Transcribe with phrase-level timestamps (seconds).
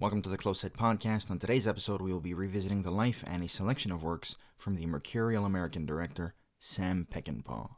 [0.00, 1.30] Welcome to the Close Set Podcast.
[1.30, 4.76] On today's episode, we will be revisiting the life and a selection of works from
[4.76, 7.68] the mercurial American director Sam Peckinpah.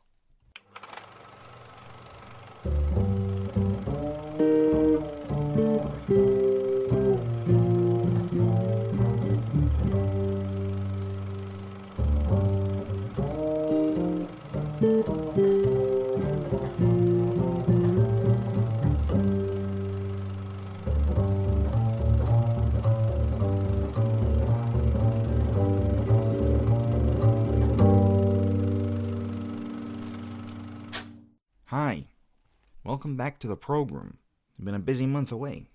[33.03, 34.19] Welcome back to the program.
[34.55, 35.67] It's been a busy month away,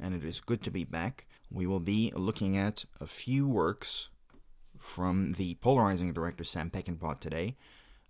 [0.00, 1.26] and it is good to be back.
[1.50, 4.08] We will be looking at a few works
[4.78, 7.58] from the polarizing director Sam Peckinpah today.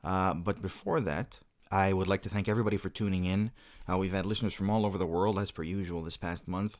[0.05, 1.41] Uh, but before that,
[1.73, 3.51] I would like to thank everybody for tuning in.
[3.91, 6.79] Uh, we've had listeners from all over the world, as per usual, this past month.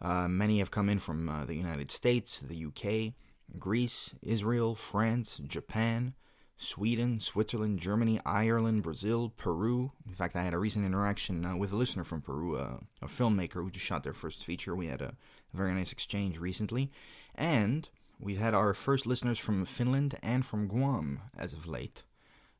[0.00, 3.14] Uh, many have come in from uh, the United States, the UK,
[3.58, 6.14] Greece, Israel, France, Japan,
[6.56, 9.92] Sweden, Switzerland, Germany, Ireland, Brazil, Peru.
[10.06, 13.06] In fact, I had a recent interaction uh, with a listener from Peru, uh, a
[13.06, 14.76] filmmaker who just shot their first feature.
[14.76, 15.14] We had a
[15.52, 16.90] very nice exchange recently.
[17.34, 17.88] And
[18.20, 22.04] we had our first listeners from Finland and from Guam as of late.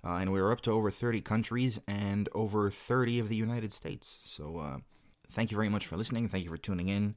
[0.05, 3.73] Uh, and we were up to over 30 countries and over 30 of the United
[3.73, 4.19] States.
[4.25, 4.79] So uh,
[5.31, 6.29] thank you very much for listening.
[6.29, 7.15] Thank you for tuning in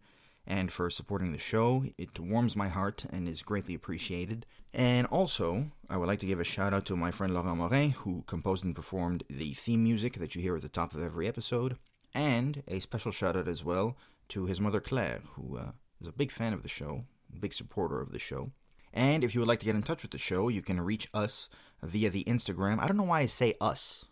[0.48, 1.86] and for supporting the show.
[1.98, 4.46] It warms my heart and is greatly appreciated.
[4.74, 7.92] And also, I would like to give a shout out to my friend Laurent Morin,
[7.92, 11.28] who composed and performed the theme music that you hear at the top of every
[11.28, 11.78] episode.
[12.14, 13.98] And a special shout out as well
[14.30, 15.72] to his mother Claire, who uh,
[16.02, 18.52] is a big fan of the show, a big supporter of the show.
[18.94, 21.10] And if you would like to get in touch with the show, you can reach
[21.14, 21.50] us
[21.84, 22.80] via the Instagram.
[22.80, 24.06] I don't know why I say us,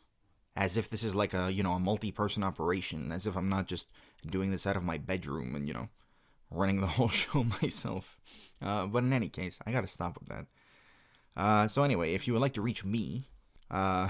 [0.55, 3.67] as if this is like a you know a multi-person operation, as if I'm not
[3.67, 3.87] just
[4.29, 5.89] doing this out of my bedroom and you know
[6.53, 8.17] running the whole show myself.
[8.61, 10.45] Uh, but in any case, I gotta stop with that.
[11.35, 13.27] Uh, so anyway, if you would like to reach me,
[13.71, 14.09] uh,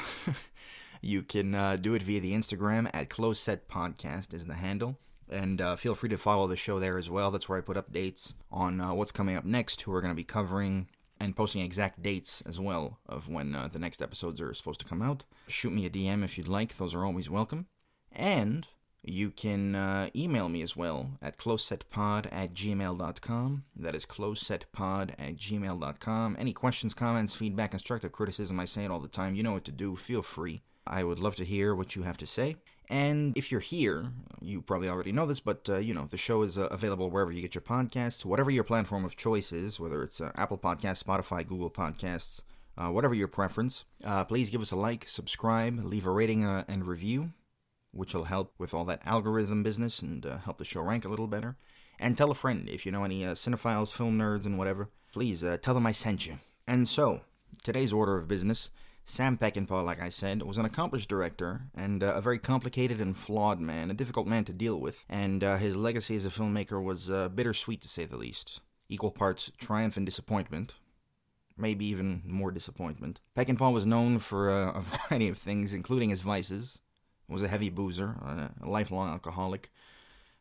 [1.01, 4.97] you can uh, do it via the Instagram at Close Set Podcast is the handle.
[5.29, 7.31] And uh, feel free to follow the show there as well.
[7.31, 10.23] That's where I put updates on uh, what's coming up next, who we're to be
[10.23, 10.89] covering,
[11.19, 15.01] and posting exact dates as well of when the next episodes are supposed to come
[15.01, 15.23] out.
[15.47, 17.67] Shoot me a DM if you'd like, those are always welcome.
[18.11, 18.67] And
[19.03, 23.63] you can uh, email me as well at closesetpod at gmail.com.
[23.75, 26.35] That is closesetpod at gmail.com.
[26.39, 29.35] Any questions, comments, feedback, constructive criticism, I say it all the time.
[29.35, 29.95] You know what to do.
[29.95, 30.61] Feel free.
[30.85, 32.57] I would love to hear what you have to say.
[32.89, 34.11] And if you're here,
[34.41, 37.31] you probably already know this, but uh, you know the show is uh, available wherever
[37.31, 41.03] you get your podcasts, whatever your platform of choice is, whether it's uh, Apple Podcasts,
[41.03, 42.41] Spotify, Google Podcasts,
[42.77, 43.85] uh, whatever your preference.
[44.03, 47.31] Uh, please give us a like, subscribe, leave a rating uh, and review,
[47.93, 51.27] which will help with all that algorithm business and help the show rank a little
[51.27, 51.55] better.
[51.99, 54.89] And tell a friend if you know any cinephiles, film nerds, and whatever.
[55.13, 56.39] Please tell them I sent you.
[56.67, 57.21] And so
[57.63, 58.71] today's order of business.
[59.05, 63.17] Sam Peckinpah, like I said, was an accomplished director and uh, a very complicated and
[63.17, 66.81] flawed man, a difficult man to deal with, and uh, his legacy as a filmmaker
[66.81, 68.61] was uh, bittersweet to say the least.
[68.87, 70.75] Equal parts triumph and disappointment,
[71.57, 73.19] maybe even more disappointment.
[73.35, 76.79] Peckinpah was known for uh, a variety of things, including his vices.
[77.27, 79.71] Was a heavy boozer, a lifelong alcoholic.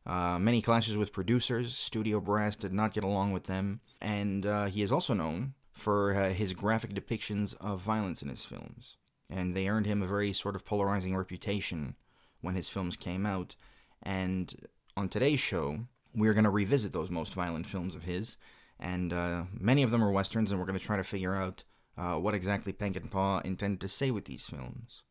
[0.04, 4.64] Uh, many clashes with producers, studio brass did not get along with them, and uh,
[4.64, 8.96] he is also known for uh, his graphic depictions of violence in his films.
[9.30, 11.94] And they earned him a very sort of polarizing reputation
[12.40, 13.54] when his films came out.
[14.02, 14.54] And
[14.96, 18.36] on today's show, we're going to revisit those most violent films of his.
[18.78, 21.64] And uh, many of them are westerns, and we're going to try to figure out
[21.96, 25.02] uh, what exactly Peckinpah intended to say with these films.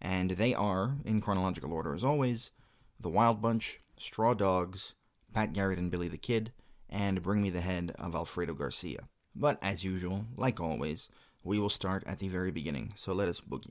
[0.00, 2.50] And they are, in chronological order as always,
[2.98, 4.94] The Wild Bunch, Straw Dogs,
[5.32, 6.52] Pat Garrett and Billy the Kid,
[6.88, 9.08] and Bring Me the Head of Alfredo Garcia.
[9.34, 11.08] But as usual, like always,
[11.44, 13.70] we will start at the very beginning, so let us boogie.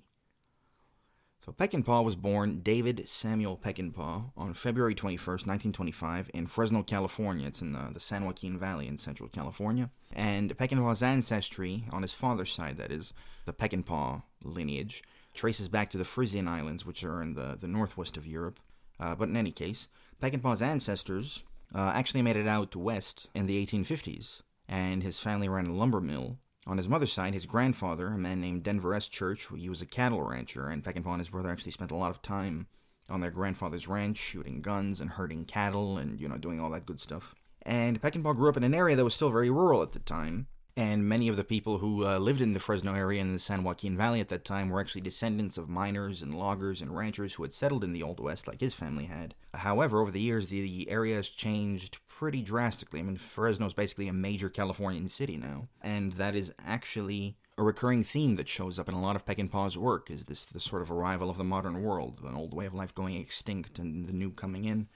[1.45, 7.47] So Peckinpah was born David Samuel Peckinpah on February 21st, 1925, in Fresno, California.
[7.47, 9.89] It's in the, the San Joaquin Valley in central California.
[10.11, 13.13] And Peckinpah's ancestry, on his father's side, that is,
[13.45, 15.01] the Peckinpah lineage,
[15.39, 18.59] traces back to the Frisian Islands, which are in the, the northwest of Europe.
[18.99, 19.87] Uh, but in any case,
[20.21, 21.43] Peckinpah's ancestors
[21.73, 25.73] uh, actually made it out to west in the 1850s, and his family ran a
[25.73, 26.37] lumber mill.
[26.67, 29.07] On his mother's side, his grandfather, a man named Denver S.
[29.07, 32.11] Church, he was a cattle rancher, and Peckinpah and his brother actually spent a lot
[32.11, 32.67] of time
[33.09, 36.85] on their grandfather's ranch, shooting guns and herding cattle and, you know, doing all that
[36.85, 37.33] good stuff.
[37.61, 40.47] And Peckinpah grew up in an area that was still very rural at the time,
[40.79, 43.65] and many of the people who uh, lived in the Fresno area and the San
[43.65, 47.43] Joaquin Valley at that time were actually descendants of miners and loggers and ranchers who
[47.43, 49.35] had settled in the Old West like his family had.
[49.53, 53.01] However, over the years, the, the area has changed pretty drastically.
[53.01, 57.63] I mean, Fresno is basically a major Californian city now, and that is actually a
[57.63, 60.81] recurring theme that shows up in a lot of Peckinpah's work is this the sort
[60.81, 64.13] of arrival of the modern world, an old way of life going extinct and the
[64.13, 64.87] new coming in.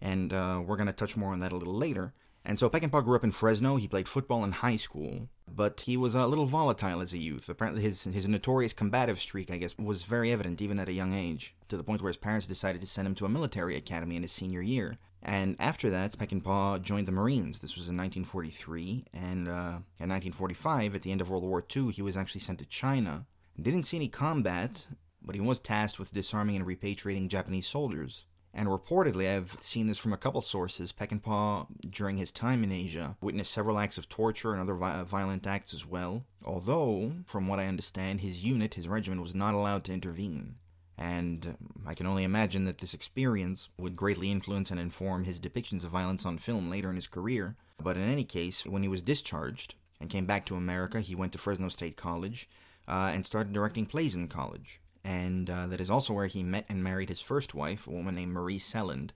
[0.00, 2.12] And uh, we're going to touch more on that a little later.
[2.44, 3.76] And so Peckinpah grew up in Fresno.
[3.76, 7.48] He played football in high school, but he was a little volatile as a youth.
[7.48, 11.14] Apparently, his his notorious combative streak, I guess, was very evident even at a young
[11.14, 14.16] age, to the point where his parents decided to send him to a military academy
[14.16, 14.98] in his senior year.
[15.22, 17.60] And after that, Peckinpah joined the Marines.
[17.60, 19.06] This was in 1943.
[19.14, 22.58] And uh, in 1945, at the end of World War II, he was actually sent
[22.58, 23.24] to China.
[23.60, 24.86] Didn't see any combat,
[25.22, 28.26] but he was tasked with disarming and repatriating Japanese soldiers.
[28.56, 33.16] And reportedly, I've seen this from a couple sources, Peckinpah, during his time in Asia,
[33.20, 36.24] witnessed several acts of torture and other vi- violent acts as well.
[36.44, 40.54] Although, from what I understand, his unit, his regiment, was not allowed to intervene
[40.96, 41.56] and
[41.86, 45.90] I can only imagine that this experience would greatly influence and inform his depictions of
[45.90, 47.56] violence on film later in his career.
[47.82, 51.32] But in any case, when he was discharged and came back to America, he went
[51.32, 52.48] to Fresno State College
[52.86, 54.80] uh, and started directing plays in college.
[55.04, 58.14] And uh, that is also where he met and married his first wife, a woman
[58.14, 59.12] named Marie Selland,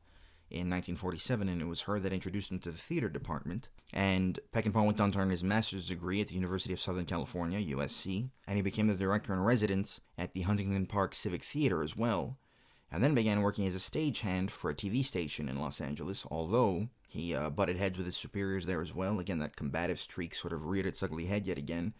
[0.50, 3.69] in 1947, and it was her that introduced him to the theater department.
[3.93, 7.76] And Peckinpah went on to earn his master's degree at the University of Southern California,
[7.76, 11.96] USC, and he became the director in residence at the Huntington Park Civic Theater as
[11.96, 12.38] well,
[12.91, 16.88] and then began working as a stagehand for a TV station in Los Angeles, although
[17.06, 19.19] he uh, butted heads with his superiors there as well.
[19.19, 21.93] Again, that combative streak sort of reared its ugly head yet again,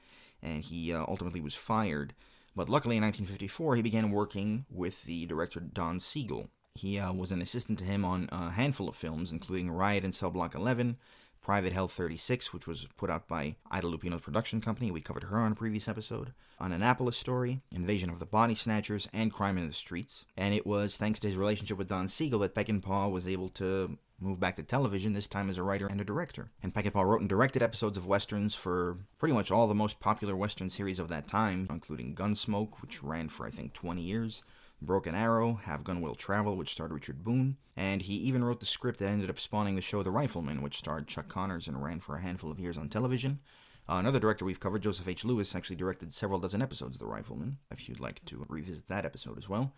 [0.43, 2.14] and he uh, ultimately was fired.
[2.56, 7.32] But luckily, in 1954, he began working with the director Don Siegel, he uh, was
[7.32, 10.96] an assistant to him on a handful of films, including Riot in Cell Block 11,
[11.42, 14.92] Private Hell 36, which was put out by Ida Lupino's production company.
[14.92, 16.32] We covered her on a previous episode.
[16.60, 20.24] On Annapolis Story, Invasion of the Body Snatchers, and Crime in the Streets.
[20.36, 23.98] And it was thanks to his relationship with Don Siegel that Peckinpah was able to
[24.20, 26.50] move back to television, this time as a writer and a director.
[26.62, 30.37] And Peckinpah wrote and directed episodes of westerns for pretty much all the most popular
[30.37, 34.43] western series of that time, including Gunsmoke, which ran for I think 20 years,
[34.81, 38.67] Broken Arrow, Have Gun Will Travel, which starred Richard Boone, and he even wrote the
[38.67, 42.00] script that ended up spawning the show The Rifleman, which starred Chuck Connors and ran
[42.00, 43.41] for a handful of years on television.
[43.88, 45.25] Uh, another director we've covered, Joseph H.
[45.25, 49.05] Lewis, actually directed several dozen episodes of The Rifleman, if you'd like to revisit that
[49.05, 49.73] episode as well.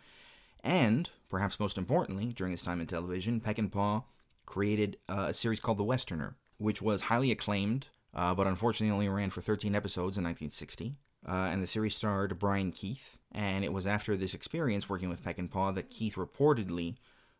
[0.63, 4.05] And, perhaps most importantly, during his time in television, Peckinpah
[4.51, 9.09] created uh, a series called The Westerner, which was highly acclaimed, uh, but unfortunately only
[9.09, 13.19] ran for 13 episodes in 1960 uh, and the series starred Brian Keith.
[13.33, 16.97] And it was after this experience working with Peckinpah that Keith reportedly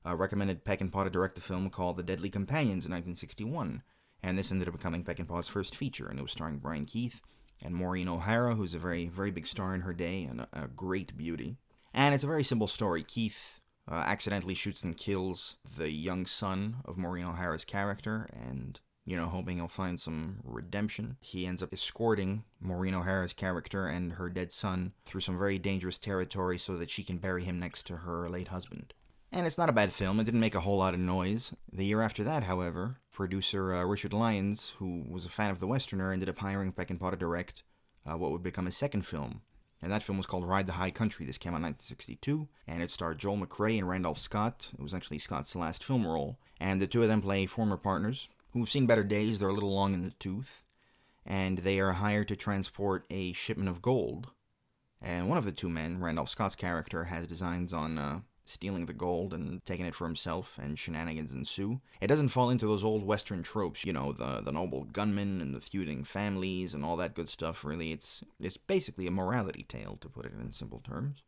[0.07, 3.83] uh, recommended Peckinpah to direct a film called The Deadly Companions in 1961.
[4.23, 7.21] And this ended up becoming Peckinpah's first feature, and it was starring Brian Keith
[7.65, 10.69] and Maureen O'Hara, who's a very, very big star in her day and a, a
[10.69, 11.57] great beauty.
[11.93, 13.03] And it's a very simple story.
[13.03, 19.17] Keith uh, accidentally shoots and kills the young son of Maureen O'Hara's character, and you
[19.17, 21.17] know, hoping he'll find some redemption.
[21.21, 25.99] He ends up escorting Maureen O'Hara's character and her dead son through some very dangerous
[25.99, 28.95] territory so that she can bury him next to her late husband.
[29.33, 31.55] And it's not a bad film, it didn't make a whole lot of noise.
[31.73, 35.67] The year after that, however, producer uh, Richard Lyons, who was a fan of the
[35.67, 37.63] Westerner, ended up hiring Peckinpah to direct
[38.09, 39.43] uh, what would become his second film.
[39.83, 41.25] And that film was called Ride the High Country.
[41.25, 44.71] This came out in 1962, and it starred Joel McCrea and Randolph Scott.
[44.79, 46.39] It was actually Scott's last film role.
[46.61, 49.39] And the two of them play former partners, who've seen better days.
[49.39, 50.63] They're a little long in the tooth,
[51.25, 54.29] and they are hired to transport a shipment of gold.
[55.01, 58.21] And one of the two men, Randolph Scott's character, has designs on uh,
[58.51, 61.81] stealing the gold and taking it for himself, and shenanigans ensue.
[62.01, 65.55] It doesn't fall into those old Western tropes, you know, the the noble gunmen and
[65.55, 67.65] the feuding families and all that good stuff.
[67.65, 71.23] Really, it's it's basically a morality tale, to put it in simple terms.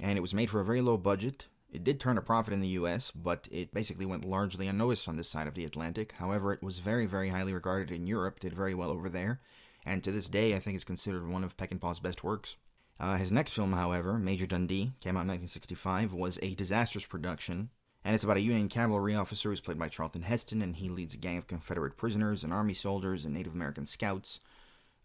[0.00, 1.46] And it was made for a very low budget.
[1.72, 5.16] It did turn a profit in the US, but it basically went largely unnoticed on
[5.16, 6.12] this side of the Atlantic.
[6.18, 9.40] However, it was very, very highly regarded in Europe, did very well over there,
[9.84, 12.56] and to this day I think it's considered one of Peckinpah's best works.
[13.02, 17.68] Uh, his next film, however, Major Dundee, came out in 1965, was a disastrous production,
[18.04, 21.12] and it's about a Union cavalry officer who's played by Charlton Heston, and he leads
[21.12, 24.38] a gang of Confederate prisoners and Army soldiers and Native American scouts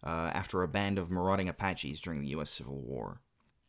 [0.04, 2.50] uh, after a band of marauding Apaches during the U.S.
[2.50, 3.20] Civil War.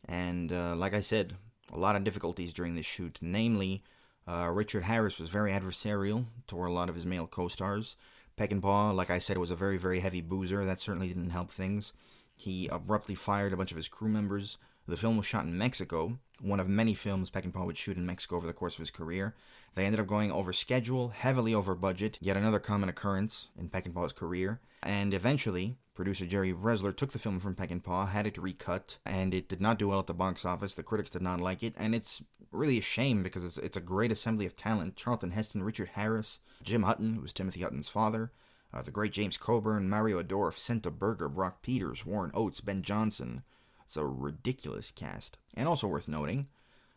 [0.04, 1.34] And uh, like I said,
[1.72, 3.18] a lot of difficulties during this shoot.
[3.20, 3.82] Namely,
[4.28, 7.96] uh, Richard Harris was very adversarial toward a lot of his male co stars.
[8.38, 10.64] Peckinpah, like I said, was a very, very heavy boozer.
[10.64, 11.92] That certainly didn't help things.
[12.40, 14.56] He abruptly fired a bunch of his crew members.
[14.88, 18.36] The film was shot in Mexico, one of many films Peckinpah would shoot in Mexico
[18.36, 19.34] over the course of his career.
[19.74, 24.14] They ended up going over schedule, heavily over budget, yet another common occurrence in Peckinpah's
[24.14, 24.58] career.
[24.82, 29.46] And eventually, Producer Jerry Bresler took the film from Peckinpah, had it recut, and it
[29.46, 30.72] did not do well at the box office.
[30.72, 33.82] The critics did not like it, and it's really a shame because it's, it's a
[33.82, 34.96] great assembly of talent.
[34.96, 38.32] Charlton Heston, Richard Harris, Jim Hutton, who was Timothy Hutton's father,
[38.72, 43.42] uh, the great James Coburn, Mario Adorf, Senta Berger, Brock Peters, Warren Oates, Ben Johnson.
[43.86, 45.36] It's a ridiculous cast.
[45.54, 46.48] And also worth noting,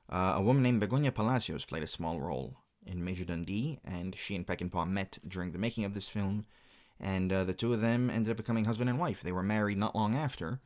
[0.09, 4.35] uh, a woman named Begonia Palacios played a small role in Major Dundee, and she
[4.35, 6.45] and Peckinpah met during the making of this film,
[6.99, 9.21] and uh, the two of them ended up becoming husband and wife.
[9.21, 10.59] They were married not long after,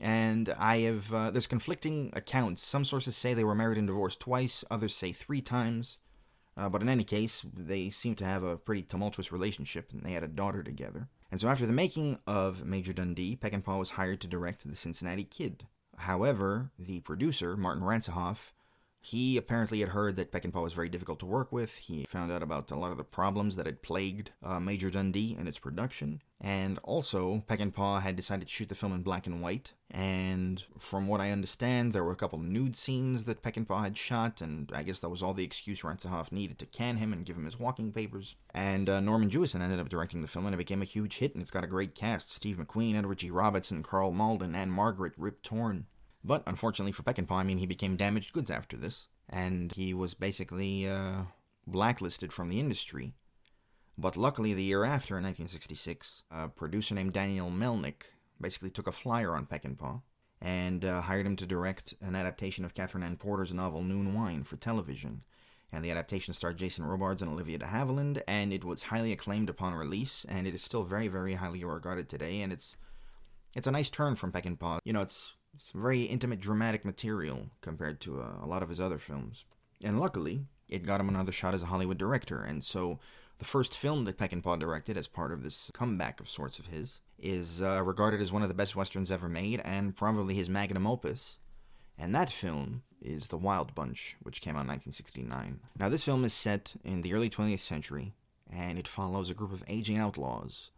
[0.00, 2.62] and I have uh, there's conflicting accounts.
[2.62, 5.98] Some sources say they were married and divorced twice, others say three times.
[6.58, 10.12] Uh, but in any case, they seem to have a pretty tumultuous relationship, and they
[10.12, 11.08] had a daughter together.
[11.30, 15.24] And so after the making of Major Dundee, Peckinpah was hired to direct The Cincinnati
[15.24, 15.66] Kid.
[15.96, 18.52] However, the producer, Martin Ransohoff,
[19.00, 21.76] he apparently had heard that Peckinpah was very difficult to work with.
[21.78, 25.36] He found out about a lot of the problems that had plagued uh, Major Dundee
[25.38, 26.20] and its production.
[26.40, 29.72] And also, Peckinpah had decided to shoot the film in black and white.
[29.90, 34.40] And from what I understand, there were a couple nude scenes that Peckinpah had shot,
[34.40, 37.36] and I guess that was all the excuse Ransohoff needed to can him and give
[37.36, 38.36] him his walking papers.
[38.54, 41.34] And uh, Norman Jewison ended up directing the film, and it became a huge hit,
[41.34, 43.30] and it's got a great cast Steve McQueen, Edward G.
[43.30, 45.86] Robinson, Karl Malden, Ann-Margret, Rip Torn.
[46.24, 50.14] But unfortunately for Peckinpah, I mean, he became damaged goods after this, and he was
[50.14, 51.22] basically uh,
[51.66, 53.14] blacklisted from the industry.
[53.96, 58.92] But luckily, the year after, in 1966, a producer named Daniel Melnick basically took a
[58.92, 60.02] flyer on Peckinpah
[60.40, 64.44] and uh, hired him to direct an adaptation of Katherine Anne Porter's novel Noon Wine
[64.44, 65.22] for television.
[65.72, 69.50] And the adaptation starred Jason Robards and Olivia de Havilland, and it was highly acclaimed
[69.50, 72.40] upon release, and it is still very, very highly regarded today.
[72.40, 72.76] And it's
[73.54, 74.78] it's a nice turn from Peckinpah.
[74.84, 78.80] You know, it's some very intimate, dramatic material compared to uh, a lot of his
[78.80, 79.44] other films.
[79.82, 82.42] And luckily, it got him another shot as a Hollywood director.
[82.42, 82.98] And so,
[83.38, 87.00] the first film that Peckinpah directed as part of this comeback of sorts of his
[87.18, 90.86] is uh, regarded as one of the best westerns ever made and probably his magnum
[90.86, 91.38] opus.
[91.96, 95.60] And that film is The Wild Bunch, which came out in 1969.
[95.78, 98.14] Now, this film is set in the early 20th century,
[98.50, 100.70] and it follows a group of aging outlaws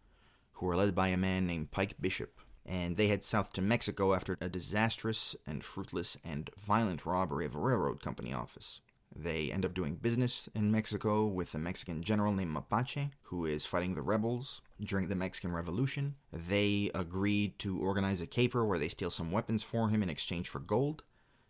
[0.52, 4.14] who are led by a man named Pike Bishop and they head south to Mexico
[4.14, 8.80] after a disastrous and fruitless and violent robbery of a railroad company office.
[9.14, 13.66] They end up doing business in Mexico with a Mexican general named Mapache, who is
[13.66, 16.14] fighting the rebels during the Mexican Revolution.
[16.32, 20.48] They agree to organize a caper where they steal some weapons for him in exchange
[20.48, 21.02] for gold.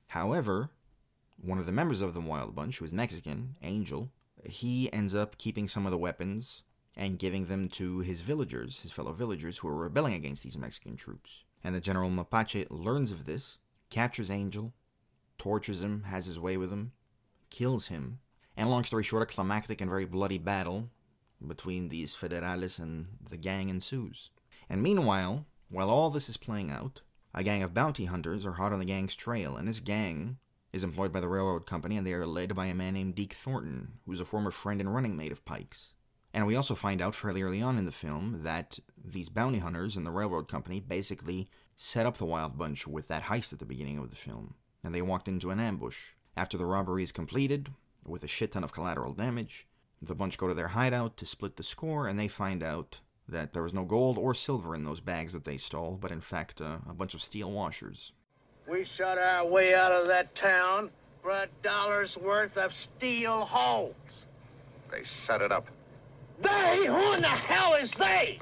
[0.07, 0.71] However,
[1.37, 4.11] one of the members of the Wild Bunch, who is Mexican, Angel,
[4.43, 6.63] he ends up keeping some of the weapons
[7.01, 10.97] and giving them to his villagers, his fellow villagers who are rebelling against these Mexican
[10.97, 11.45] troops.
[11.65, 13.57] And the General Mapache learns of this,
[13.89, 14.75] captures Angel,
[15.39, 16.93] tortures him, has his way with him,
[17.49, 18.19] kills him,
[18.55, 20.91] and long story short, a climactic and very bloody battle
[21.45, 24.29] between these federales and the gang ensues.
[24.69, 27.01] And meanwhile, while all this is playing out,
[27.33, 30.37] a gang of bounty hunters are hot on the gang's trail, and this gang
[30.71, 33.33] is employed by the railroad company, and they are led by a man named Deke
[33.33, 35.95] Thornton, who's a former friend and running mate of Pike's.
[36.33, 39.97] And we also find out fairly early on in the film that these bounty hunters
[39.97, 43.65] and the railroad company basically set up the Wild Bunch with that heist at the
[43.65, 44.55] beginning of the film.
[44.85, 46.11] And they walked into an ambush.
[46.37, 47.71] After the robbery is completed,
[48.07, 49.67] with a shit ton of collateral damage,
[50.01, 53.53] the bunch go to their hideout to split the score, and they find out that
[53.53, 56.61] there was no gold or silver in those bags that they stole, but in fact
[56.61, 58.13] uh, a bunch of steel washers.
[58.69, 60.91] We shot our way out of that town
[61.23, 63.95] for a dollar's worth of steel holes.
[64.91, 65.67] They set it up.
[66.43, 66.87] They?
[66.87, 68.39] Who in the hell is they?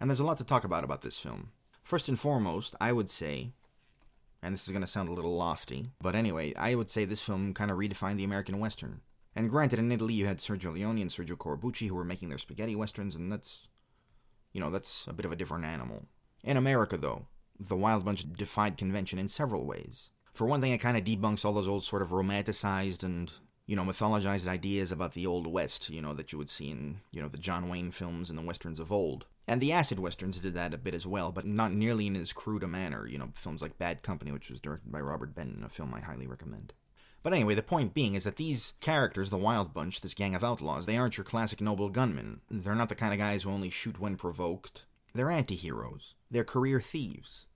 [0.00, 1.50] and there's a lot to talk about about this film.
[1.82, 3.50] First and foremost, I would say,
[4.42, 7.20] and this is going to sound a little lofty, but anyway, I would say this
[7.20, 9.00] film kind of redefined the American Western.
[9.34, 12.38] And granted, in Italy you had Sergio Leone and Sergio Corbucci who were making their
[12.38, 13.66] spaghetti westerns, and that's,
[14.52, 16.06] you know, that's a bit of a different animal.
[16.44, 17.26] In America, though,
[17.58, 20.10] the Wild Bunch defied convention in several ways.
[20.32, 23.32] For one thing, it kind of debunks all those old sort of romanticized and
[23.66, 27.00] you know mythologized ideas about the old west, you know that you would see in
[27.10, 29.26] you know the John Wayne films and the westerns of old.
[29.46, 32.32] And the acid westerns did that a bit as well, but not nearly in as
[32.32, 33.06] crude a manner.
[33.06, 36.00] You know, films like Bad Company, which was directed by Robert Benton, a film I
[36.00, 36.72] highly recommend.
[37.22, 40.42] But anyway, the point being is that these characters, the Wild Bunch, this gang of
[40.42, 42.40] outlaws, they aren't your classic noble gunmen.
[42.50, 44.86] They're not the kind of guys who only shoot when provoked.
[45.14, 46.14] They're anti heroes.
[46.30, 47.46] They're career thieves.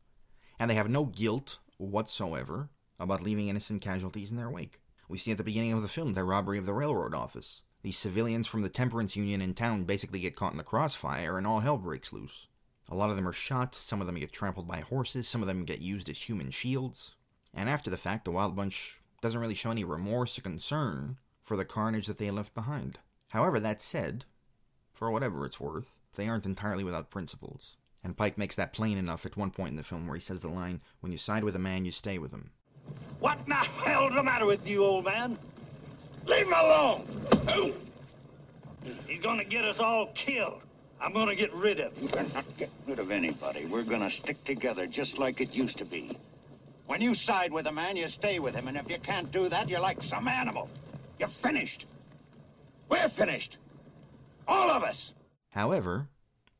[0.58, 4.80] And they have no guilt whatsoever about leaving innocent casualties in their wake.
[5.08, 7.62] We see at the beginning of the film their robbery of the railroad office.
[7.82, 11.46] These civilians from the temperance union in town basically get caught in the crossfire and
[11.46, 12.48] all hell breaks loose.
[12.88, 15.48] A lot of them are shot, some of them get trampled by horses, some of
[15.48, 17.12] them get used as human shields.
[17.52, 21.56] And after the fact, the Wild Bunch doesn't really show any remorse or concern for
[21.56, 22.98] the carnage that they left behind.
[23.30, 24.24] However, that said,
[24.92, 27.76] for whatever it's worth, they aren't entirely without principles.
[28.06, 30.38] And Pike makes that plain enough at one point in the film where he says
[30.38, 32.50] the line, When you side with a man, you stay with him.
[33.18, 35.36] What in the hell's the matter with you, old man?
[36.24, 37.04] Leave him alone!
[39.08, 40.62] He's gonna get us all killed.
[41.00, 42.08] I'm gonna get rid of him.
[42.14, 43.64] We're not getting rid of anybody.
[43.64, 46.16] We're gonna stick together just like it used to be.
[46.86, 49.48] When you side with a man, you stay with him, and if you can't do
[49.48, 50.70] that, you're like some animal.
[51.18, 51.86] You're finished.
[52.88, 53.56] We're finished.
[54.46, 55.12] All of us.
[55.50, 56.08] However,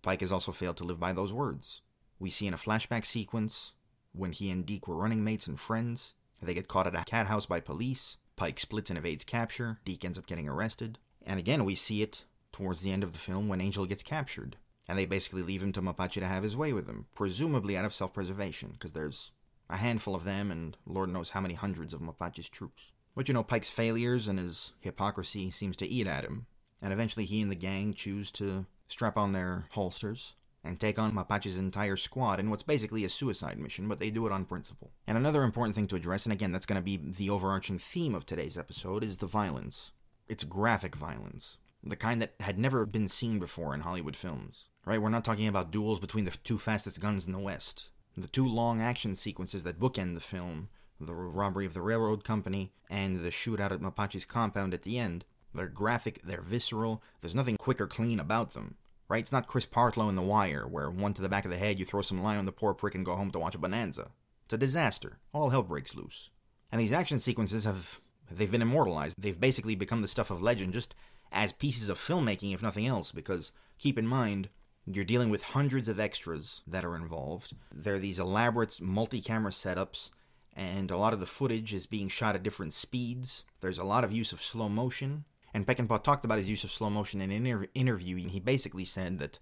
[0.07, 1.83] Pike has also failed to live by those words.
[2.21, 3.73] We see in a flashback sequence
[4.13, 6.15] when he and Deke were running mates and friends.
[6.41, 8.17] They get caught at a cat house by police.
[8.37, 9.81] Pike splits and evades capture.
[9.85, 11.01] Deke ends up getting arrested.
[11.27, 14.55] And again, we see it towards the end of the film when Angel gets captured.
[14.87, 17.85] And they basically leave him to Mapache to have his way with him, presumably out
[17.85, 19.33] of self preservation, because there's
[19.69, 22.93] a handful of them and Lord knows how many hundreds of Mapache's troops.
[23.17, 26.47] But you know, Pike's failures and his hypocrisy seems to eat at him,
[26.81, 31.13] and eventually he and the gang choose to strap on their holsters and take on
[31.13, 34.91] Mapache's entire squad in what's basically a suicide mission, but they do it on principle.
[35.07, 38.15] And another important thing to address, and again, that's going to be the overarching theme
[38.15, 39.93] of today's episode, is the violence.
[40.29, 44.65] It's graphic violence, the kind that had never been seen before in Hollywood films.
[44.85, 45.01] Right?
[45.01, 47.91] We're not talking about duels between the two fastest guns in the West.
[48.17, 50.69] The two long action sequences that bookend the film,
[51.01, 55.25] the robbery of the railroad company and the shootout at Mapache's compound at the end,
[55.57, 58.77] they're graphic, they're visceral, there's nothing quick or clean about them.
[59.09, 59.21] Right?
[59.21, 61.79] It's not Chris Partlow in The Wire, where one to the back of the head,
[61.79, 64.11] you throw some lye on the poor prick and go home to watch a bonanza.
[64.45, 65.19] It's a disaster.
[65.33, 66.31] All hell breaks loose.
[66.73, 69.17] And these action sequences have they've been immortalized.
[69.19, 70.95] They've basically become the stuff of legend just
[71.33, 74.49] as pieces of filmmaking, if nothing else, because keep in mind,
[74.87, 77.55] you're dealing with hundreds of extras that are involved.
[77.75, 80.11] There are these elaborate multi camera setups,
[80.55, 83.45] and a lot of the footage is being shot at different speeds.
[83.61, 85.25] There's a lot of use of slow motion.
[85.57, 88.41] And Peckinpah talked about his use of slow motion in an inter- interview, and he
[88.41, 89.39] basically said that,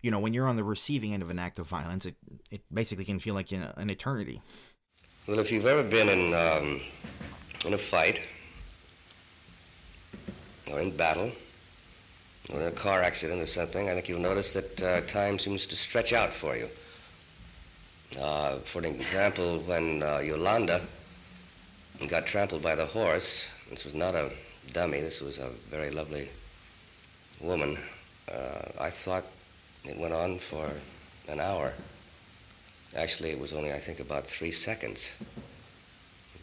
[0.00, 2.14] you know, when you're on the receiving end of an act of violence, it,
[2.52, 4.40] it basically can feel like an eternity.
[5.26, 6.80] Well, if you've ever been in, um,
[7.66, 8.22] in a fight,
[10.70, 11.32] or in battle,
[12.52, 15.66] or in a car accident or something, I think you'll notice that uh, time seems
[15.66, 16.68] to stretch out for you.
[18.20, 20.80] Uh, for example, when uh, Yolanda
[22.06, 24.30] got trampled by the horse, this was not a
[24.72, 26.28] dummy, this was a very lovely
[27.40, 27.78] woman.
[28.30, 29.24] Uh, I thought
[29.84, 30.70] it went on for
[31.28, 31.72] an hour.
[32.96, 35.14] Actually, it was only, I think, about three seconds.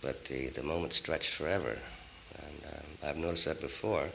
[0.02, 1.78] But the, the moment stretched forever.
[2.38, 4.08] And uh, I've noticed that before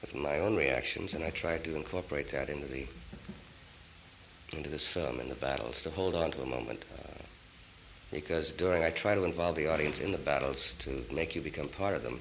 [0.00, 2.86] with my own reactions, and I tried to incorporate that into the
[4.56, 6.82] into this film, in the battles, to hold on to a moment.
[6.96, 7.22] Uh,
[8.10, 11.68] because during, I try to involve the audience in the battles to make you become
[11.68, 12.18] part of them.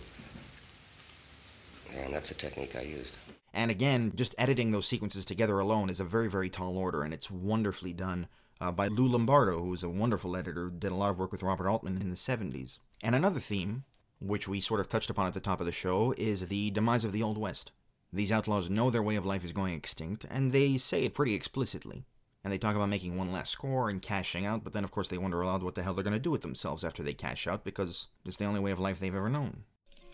[1.95, 3.17] And that's a technique I used.
[3.53, 7.13] And again, just editing those sequences together alone is a very, very tall order, and
[7.13, 8.27] it's wonderfully done
[8.59, 11.43] uh, by Lou Lombardo, who is a wonderful editor, did a lot of work with
[11.43, 12.79] Robert Altman in the 70s.
[13.03, 13.83] And another theme,
[14.19, 17.05] which we sort of touched upon at the top of the show, is the demise
[17.05, 17.71] of the Old West.
[18.11, 21.33] These outlaws know their way of life is going extinct, and they say it pretty
[21.33, 22.05] explicitly.
[22.43, 25.09] And they talk about making one last score and cashing out, but then of course
[25.09, 27.45] they wonder aloud what the hell they're going to do with themselves after they cash
[27.45, 29.63] out because it's the only way of life they've ever known.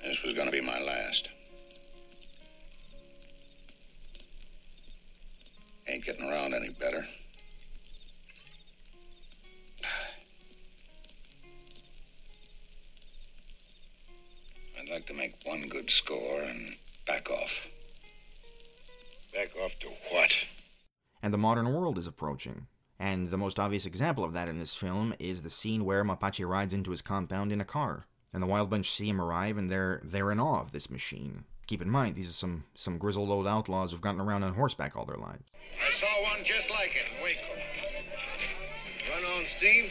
[0.04, 0.73] This was going to be my
[5.88, 7.04] Ain't getting around any better.
[14.80, 16.76] I'd like to make one good score and
[17.08, 17.70] back off.
[19.34, 20.32] Back off to what?
[21.22, 22.68] And the modern world is approaching.
[23.00, 26.48] And the most obvious example of that in this film is the scene where Mapache
[26.48, 28.06] rides into his compound in a car.
[28.32, 31.46] And the Wild Bunch see him arrive and they're they're in awe of this machine.
[31.66, 34.98] Keep in mind, these are some, some grizzled old outlaws who've gotten around on horseback
[34.98, 35.48] all their lives.
[35.80, 37.56] I saw one just like it in Waco.
[39.08, 39.88] Run on steam?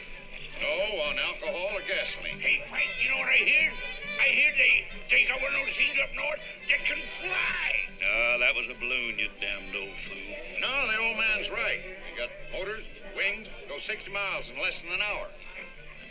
[0.61, 0.69] No,
[1.09, 2.39] on alcohol or gasoline.
[2.39, 3.73] Hey, Frank, you know what I hear?
[4.21, 7.73] I hear they, they got one of those things up north that can fly.
[8.05, 10.21] Ah, that was a balloon, you damned old fool.
[10.61, 11.81] No, the old man's right.
[11.81, 15.27] They got motors, wings, go 60 miles in less than an hour.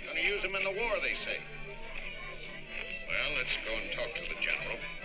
[0.09, 1.37] Gonna use them in the war, they say.
[3.07, 5.00] Well, let's go and talk to the general about his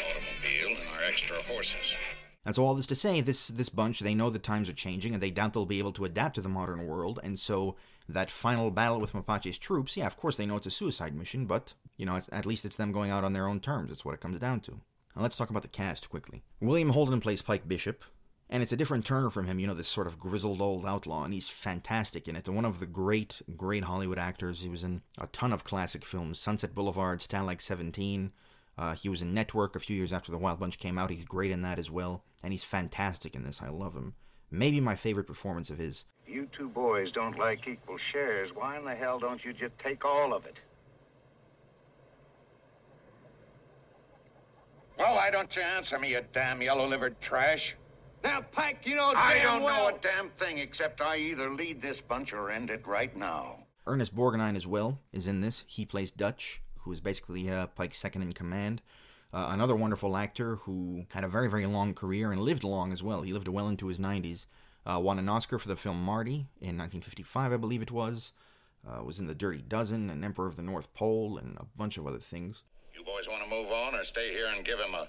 [0.00, 1.96] automobile and our extra horses.
[2.44, 5.12] And so all this to say, this this bunch they know the times are changing,
[5.12, 7.76] and they doubt they'll be able to adapt to the modern world, and so
[8.08, 11.44] that final battle with Mapache's troops, yeah, of course they know it's a suicide mission,
[11.44, 13.92] but, you know, at least it's them going out on their own terms.
[13.92, 14.80] It's what it comes down to.
[15.14, 16.42] Now let's talk about the cast quickly.
[16.60, 18.02] William Holden plays Pike Bishop,
[18.48, 21.24] and it's a different turner from him, you know, this sort of grizzled old outlaw,
[21.24, 22.48] and he's fantastic in it.
[22.48, 24.62] One of the great, great Hollywood actors.
[24.62, 28.32] He was in a ton of classic films Sunset Boulevard, Stalag 17.
[28.78, 31.10] Uh, he was in Network a few years after The Wild Bunch came out.
[31.10, 33.60] He's great in that as well, and he's fantastic in this.
[33.60, 34.14] I love him.
[34.52, 36.04] maybe my favorite performance of his.
[36.26, 38.50] You two boys don't like equal shares.
[38.54, 40.56] Why in the hell don't you just take all of it?
[44.98, 47.76] Well, why don't you answer me, you damn yellow-livered trash?
[48.24, 49.90] Now, Pike, you know I don't well.
[49.90, 53.60] know a damn thing except I either lead this bunch or end it right now.
[53.86, 55.62] Ernest Borgnine as well is in this.
[55.68, 58.80] He plays Dutch, who is basically uh, Pike's second in command.
[59.30, 63.02] Uh, another wonderful actor who had a very, very long career and lived long as
[63.02, 63.20] well.
[63.20, 64.46] He lived well into his 90s.
[64.86, 68.32] Uh, won an Oscar for the film Marty in 1955, I believe it was.
[68.88, 71.98] Uh, was in The Dirty Dozen and Emperor of the North Pole and a bunch
[71.98, 72.62] of other things.
[72.96, 75.08] You boys want to move on or stay here and give him a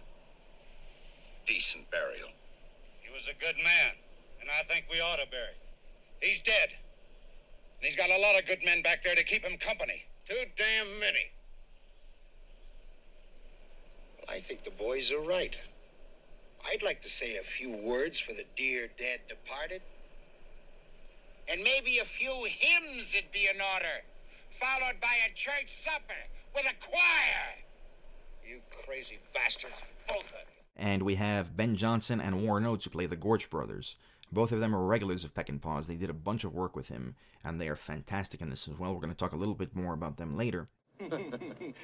[1.47, 2.27] decent burial?
[2.99, 3.93] He was a good man,
[4.41, 5.69] and I think we ought to bury him.
[6.19, 6.71] He's dead.
[7.79, 10.03] And he's got a lot of good men back there to keep him company.
[10.27, 11.31] Too damn many.
[14.29, 15.55] Well, I think the boys are right.
[16.65, 19.81] I'd like to say a few words for the dear dead departed.
[21.47, 24.03] And maybe a few hymns would be in order,
[24.59, 26.19] followed by a church supper
[26.53, 27.55] with a choir.
[28.47, 29.73] You crazy bastards,
[30.07, 30.61] both of you.
[30.75, 33.95] And we have Ben Johnson and Warren Oates who play the Gorch brothers.
[34.31, 35.87] Both of them are regulars of Peckinpah's.
[35.87, 38.77] They did a bunch of work with him, and they are fantastic in this as
[38.77, 38.93] well.
[38.93, 40.67] We're going to talk a little bit more about them later.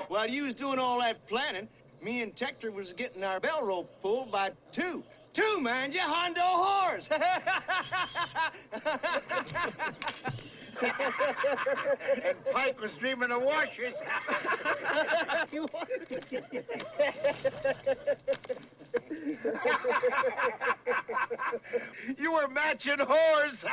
[0.10, 1.67] While you was doing all that planning,
[2.01, 5.03] me and Tector was getting our bell rope pulled by two.
[5.34, 7.10] Two, mind you, Hondo whores.
[10.81, 13.95] and Pike was dreaming of washers.
[22.17, 23.63] you were matching whores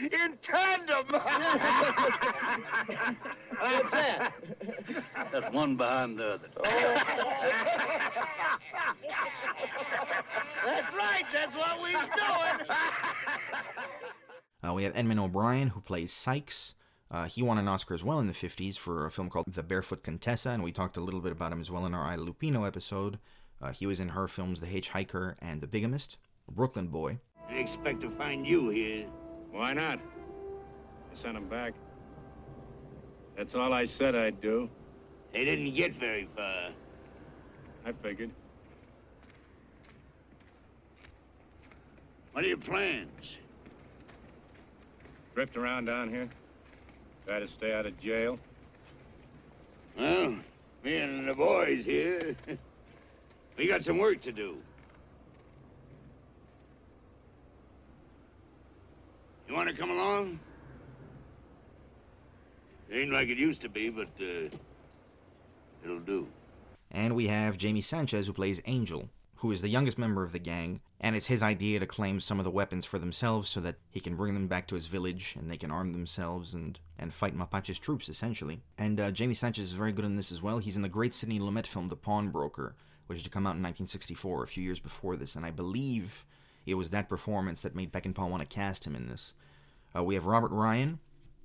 [0.00, 1.06] in tandem.
[3.58, 4.32] What's that?
[5.32, 6.48] That's one behind the other.
[6.64, 7.02] Oh.
[10.66, 11.24] That's right.
[11.32, 12.66] That's what we was doing.
[14.64, 16.74] Uh, we have Edmund O'Brien, who plays Sykes.
[17.10, 19.62] Uh, he won an Oscar as well in the 50s for a film called The
[19.62, 22.22] Barefoot Contessa, and we talked a little bit about him as well in our Ida
[22.22, 23.18] Lupino episode.
[23.60, 26.16] Uh, he was in her films The Hitchhiker and The Bigamist,
[26.50, 27.18] Brooklyn Boy.
[27.48, 29.06] I expect to find you here.
[29.50, 29.98] Why not?
[29.98, 31.74] I sent him back.
[33.36, 34.70] That's all I said I'd do.
[35.32, 36.70] They didn't get very far.
[37.84, 38.30] I figured.
[42.32, 43.38] What are your plans?
[45.34, 46.28] Drift around down here.
[47.26, 48.38] Try to stay out of jail.
[49.98, 50.36] Well,
[50.84, 52.36] me and the boys here,
[53.56, 54.56] we got some work to do.
[59.48, 60.38] You want to come along?
[62.92, 64.48] Ain't like it used to be, but uh,
[65.84, 66.28] it'll do.
[66.92, 70.38] And we have Jamie Sanchez, who plays Angel, who is the youngest member of the
[70.38, 73.76] gang, and it's his idea to claim some of the weapons for themselves so that
[73.90, 77.12] he can bring them back to his village and they can arm themselves and, and
[77.12, 78.62] fight Mapache's troops, essentially.
[78.78, 80.56] And uh, Jamie Sanchez is very good in this as well.
[80.56, 82.74] He's in the great Sidney Lumet film The Pawnbroker,
[83.06, 86.24] which is to come out in 1964, a few years before this, and I believe
[86.64, 89.34] it was that performance that made Peckinpah want to cast him in this.
[89.94, 91.00] Uh, we have Robert Ryan,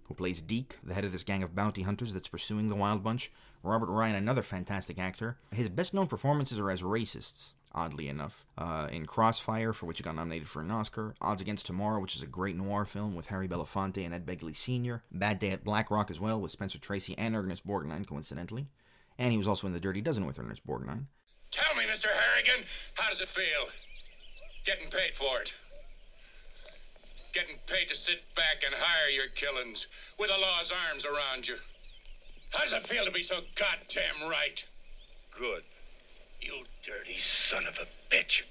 [0.07, 3.03] who plays Deke, the head of this gang of bounty hunters that's pursuing the Wild
[3.03, 3.29] Bunch.
[3.61, 5.37] Robert Ryan, another fantastic actor.
[5.51, 8.45] His best known performances are as racists, oddly enough.
[8.57, 11.13] Uh, in Crossfire, for which he got nominated for an Oscar.
[11.21, 14.55] Odds Against Tomorrow, which is a great noir film with Harry Belafonte and Ed Begley
[14.55, 15.03] Sr.
[15.11, 18.67] Bad Day at Black Rock as well, with Spencer Tracy and Ernest Borgnine, coincidentally.
[19.17, 21.05] And he was also in The Dirty Dozen with Ernest Borgnine.
[21.51, 22.07] Tell me, Mr.
[22.07, 23.69] Harrigan, how does it feel?
[24.65, 25.53] Getting paid for it.
[27.33, 29.87] Getting paid to sit back and hire your killings
[30.19, 31.55] with the law's arms around you.
[32.51, 34.63] How does it feel to be so goddamn right?
[35.37, 35.63] Good.
[36.41, 38.43] You dirty son of a bitch.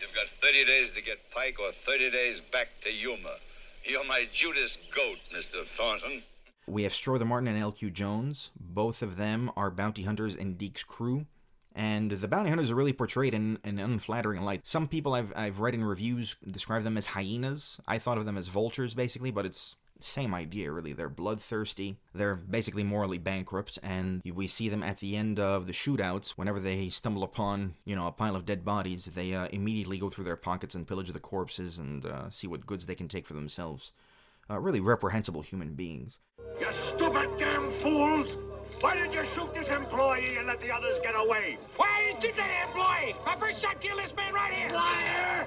[0.00, 3.36] You've got 30 days to get Pike or 30 days back to Yuma.
[3.84, 5.64] You're my Judas goat, Mr.
[5.64, 6.22] Thornton.
[6.66, 7.90] We have Strother Martin and L.Q.
[7.90, 8.50] Jones.
[8.58, 11.26] Both of them are bounty hunters in Deke's crew.
[11.74, 14.66] And the bounty hunters are really portrayed in, in an unflattering light.
[14.66, 17.80] Some people I've, I've read in reviews describe them as hyenas.
[17.88, 20.92] I thought of them as vultures, basically, but it's same idea, really.
[20.92, 21.96] They're bloodthirsty.
[22.14, 26.30] They're basically morally bankrupt, and we see them at the end of the shootouts.
[26.32, 30.10] Whenever they stumble upon, you know, a pile of dead bodies, they uh, immediately go
[30.10, 33.26] through their pockets and pillage the corpses and uh, see what goods they can take
[33.26, 33.92] for themselves.
[34.50, 36.18] Uh, really reprehensible human beings.
[36.60, 38.28] You stupid damn fools!
[38.80, 41.58] Why did you shoot this employee and let the others get away?
[41.76, 43.14] Why did the employee?
[43.24, 44.70] My first shot killed this man right here!
[44.70, 45.46] Liar!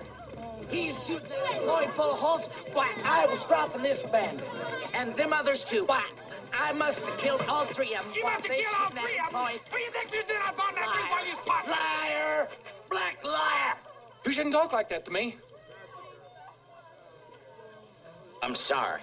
[0.69, 2.41] He shoots the employee full of holes.
[2.73, 4.47] Why, I was dropping this bandit.
[4.93, 5.85] And them others too.
[5.85, 6.03] Why,
[6.53, 8.13] I must have killed all three of them.
[8.15, 9.41] You must have killed all three of them!
[9.41, 11.67] What do you think you did I on that big while you spot?
[11.67, 12.47] Liar!
[12.89, 13.75] Black liar!
[14.25, 15.37] You shouldn't talk like that to me.
[18.41, 19.01] I'm sorry.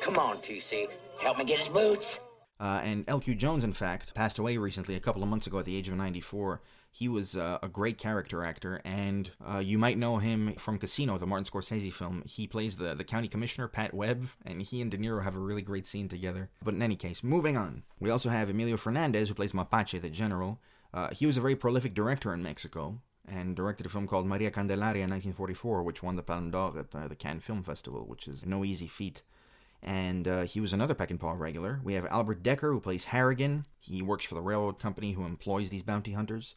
[0.00, 0.88] Come on, TC.
[1.20, 2.18] Help me get his boots.
[2.58, 5.64] Uh, and LQ Jones, in fact, passed away recently, a couple of months ago at
[5.64, 6.60] the age of 94.
[6.98, 11.18] He was uh, a great character actor, and uh, you might know him from Casino,
[11.18, 12.22] the Martin Scorsese film.
[12.24, 15.38] He plays the, the county commissioner, Pat Webb, and he and De Niro have a
[15.38, 16.48] really great scene together.
[16.64, 17.82] But in any case, moving on.
[18.00, 20.58] We also have Emilio Fernandez, who plays Mapache, the general.
[20.94, 24.50] Uh, he was a very prolific director in Mexico and directed a film called Maria
[24.50, 28.26] Candelaria in 1944, which won the Palme d'Or at uh, the Cannes Film Festival, which
[28.26, 29.22] is no easy feat
[29.82, 31.80] and uh, he was another Peck and Peckinpah regular.
[31.84, 33.66] We have Albert Dekker, who plays Harrigan.
[33.78, 36.54] He works for the railroad company who employs these bounty hunters.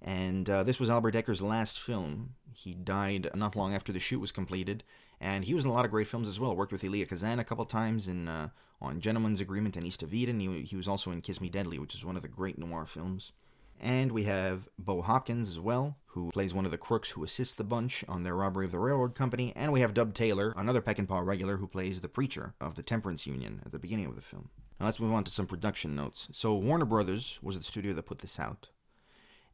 [0.00, 2.34] And uh, this was Albert Dekker's last film.
[2.52, 4.84] He died not long after the shoot was completed,
[5.20, 6.54] and he was in a lot of great films as well.
[6.54, 8.48] Worked with Elia Kazan a couple times in uh,
[8.80, 10.40] on Gentleman's Agreement and East of Eden.
[10.40, 12.86] He, he was also in Kiss Me Deadly, which is one of the great noir
[12.86, 13.32] films.
[13.80, 17.54] And we have Bo Hopkins as well, who plays one of the crooks who assists
[17.54, 19.52] the bunch on their robbery of the railroad company.
[19.54, 23.26] And we have Dub Taylor, another Peckinpah regular, who plays the preacher of the Temperance
[23.26, 24.50] Union at the beginning of the film.
[24.80, 26.28] Now let's move on to some production notes.
[26.32, 28.68] So Warner Brothers was the studio that put this out.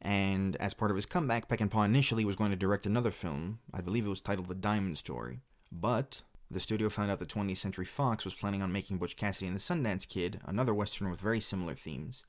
[0.05, 3.57] And as part of his comeback, Peckinpah initially was going to direct another film.
[3.73, 5.39] I believe it was titled The Diamond Story.
[5.71, 9.47] But the studio found out that 20th Century Fox was planning on making Butch Cassidy
[9.47, 12.23] and the Sundance Kid, another western with very similar themes.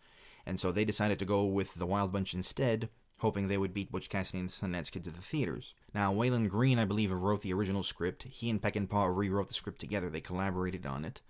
[0.46, 3.92] And so they decided to go with The Wild Bunch instead, hoping they would beat
[3.92, 5.74] Butch Cassidy and the Sundance Kid to the theaters.
[5.92, 8.22] Now, Walon Green, I believe, wrote the original script.
[8.22, 10.08] He and Peckinpah rewrote the script together.
[10.08, 11.20] They collaborated on it.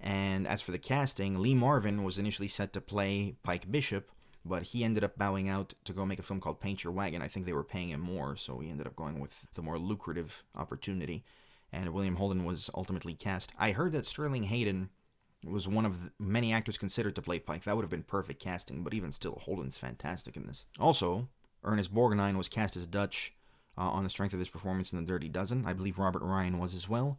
[0.00, 4.12] And as for the casting, Lee Marvin was initially set to play Pike Bishop,
[4.44, 7.22] but he ended up bowing out to go make a film called Paint Your Wagon.
[7.22, 9.78] I think they were paying him more, so he ended up going with the more
[9.78, 11.24] lucrative opportunity.
[11.72, 13.52] And William Holden was ultimately cast.
[13.58, 14.88] I heard that Sterling Hayden
[15.44, 17.64] was one of many actors considered to play Pike.
[17.64, 20.66] That would have been perfect casting, but even still, Holden's fantastic in this.
[20.80, 21.28] Also,
[21.62, 23.34] Ernest Borgnine was cast as Dutch
[23.76, 25.64] uh, on the strength of his performance in The Dirty Dozen.
[25.66, 27.18] I believe Robert Ryan was as well.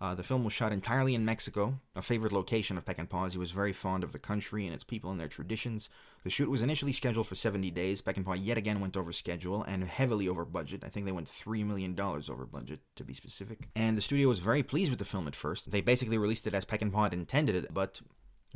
[0.00, 3.34] Uh, the film was shot entirely in Mexico, a favorite location of Peckinpah's.
[3.34, 5.90] He was very fond of the country and its people and their traditions.
[6.24, 8.00] The shoot was initially scheduled for 70 days.
[8.00, 10.84] Peckinpah yet again went over schedule and heavily over budget.
[10.84, 13.68] I think they went $3 million over budget, to be specific.
[13.76, 15.70] And the studio was very pleased with the film at first.
[15.70, 18.00] They basically released it as Peckinpah had intended it, but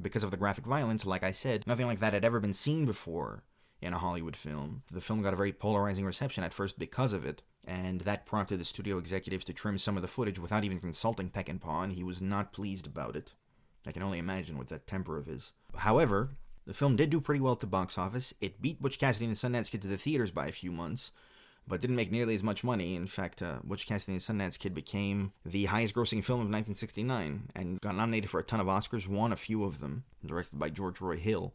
[0.01, 2.87] because of the graphic violence, like I said, nothing like that had ever been seen
[2.87, 3.45] before
[3.83, 4.83] in a Hollywood film.
[4.91, 8.61] The film got a very polarizing reception at first because of it and that prompted
[8.61, 12.05] the studio executives to trim some of the footage without even consulting Peckinpah, and he
[12.05, 13.35] was not pleased about it.
[13.87, 15.53] I can only imagine with that temper of his.
[15.77, 16.31] However,
[16.67, 18.33] the film did do pretty well at the box office.
[18.41, 21.11] It beat Butch Cassidy and the Sundance Kid to the theaters by a few months,
[21.69, 22.95] but didn't make nearly as much money.
[22.95, 26.47] In fact, uh, Butch Cassidy and the Sundance Kid became the highest grossing film of
[26.47, 30.59] 1969 and got nominated for a ton of Oscars, won a few of them, directed
[30.59, 31.55] by George Roy Hill.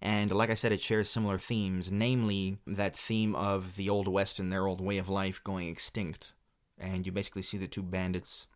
[0.00, 4.38] And like I said, it shares similar themes, namely that theme of the Old West
[4.38, 6.32] and their old way of life going extinct.
[6.78, 8.46] And you basically see the two bandits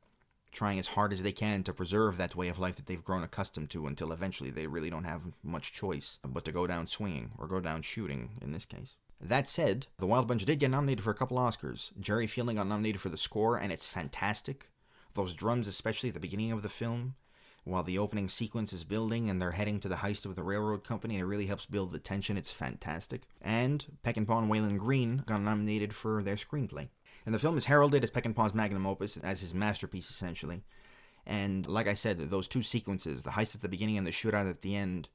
[0.53, 3.22] trying as hard as they can to preserve that way of life that they've grown
[3.22, 7.31] accustomed to until eventually they really don't have much choice but to go down swinging,
[7.38, 8.96] or go down shooting in this case.
[9.20, 11.92] That said, The Wild Bunch did get nominated for a couple Oscars.
[12.00, 14.68] Jerry Fielding got nominated for the score, and it's fantastic.
[15.14, 17.14] Those drums, especially at the beginning of the film,
[17.64, 20.85] while the opening sequence is building and they're heading to the heist of the railroad
[20.85, 21.14] company.
[21.14, 22.37] And it really helps build the tension.
[22.37, 23.23] It's fantastic.
[23.40, 26.88] And Peckinpah and Walon Green got nominated for their screenplay.
[27.27, 30.62] And the film is heralded as Peckinpah's magnum opus, as his masterpiece, essentially.
[31.27, 34.49] And like I said, those two sequences, the heist at the beginning and the shootout
[34.49, 35.09] at the end,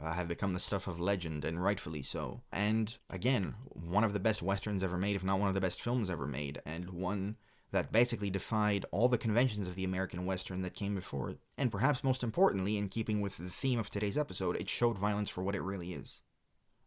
[0.00, 2.40] uh, have become the stuff of legend, and rightfully so.
[2.52, 5.82] And again, one of the best westerns ever made, if not one of the best
[5.82, 7.36] films ever made, and one
[7.70, 11.38] that basically defied all the conventions of the American Western that came before it.
[11.58, 15.28] And perhaps most importantly, in keeping with the theme of today's episode, it showed violence
[15.28, 16.22] for what it really is.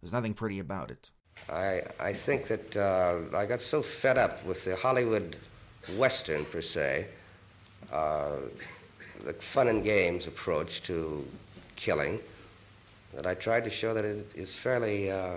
[0.01, 1.11] There's nothing pretty about it.
[1.49, 5.37] I, I think that uh, I got so fed up with the Hollywood
[5.97, 7.07] Western, per se,
[7.91, 8.37] uh,
[9.23, 11.25] the fun and games approach to
[11.75, 12.19] killing,
[13.13, 15.35] that I tried to show that it is fairly uh,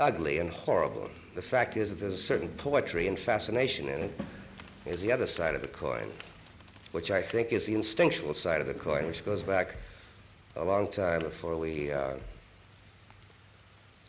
[0.00, 1.08] ugly and horrible.
[1.36, 4.20] The fact is that there's a certain poetry and fascination in it
[4.86, 6.10] is the other side of the coin,
[6.92, 9.76] which I think is the instinctual side of the coin, which goes back
[10.56, 12.14] a long time before we uh,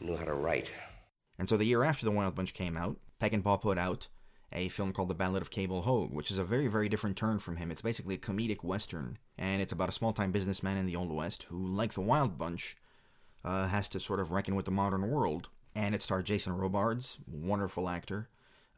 [0.01, 0.71] knew how to write.
[1.37, 4.07] And so the year after The Wild Bunch came out, Peckinpah put out
[4.53, 7.39] a film called The Ballad of Cable Hogue, which is a very, very different turn
[7.39, 7.71] from him.
[7.71, 11.11] It's basically a comedic western, and it's about a small time businessman in the Old
[11.11, 12.75] West who, like The Wild Bunch,
[13.45, 15.49] uh, has to sort of reckon with the modern world.
[15.73, 18.29] And it starred Jason Robards, wonderful actor,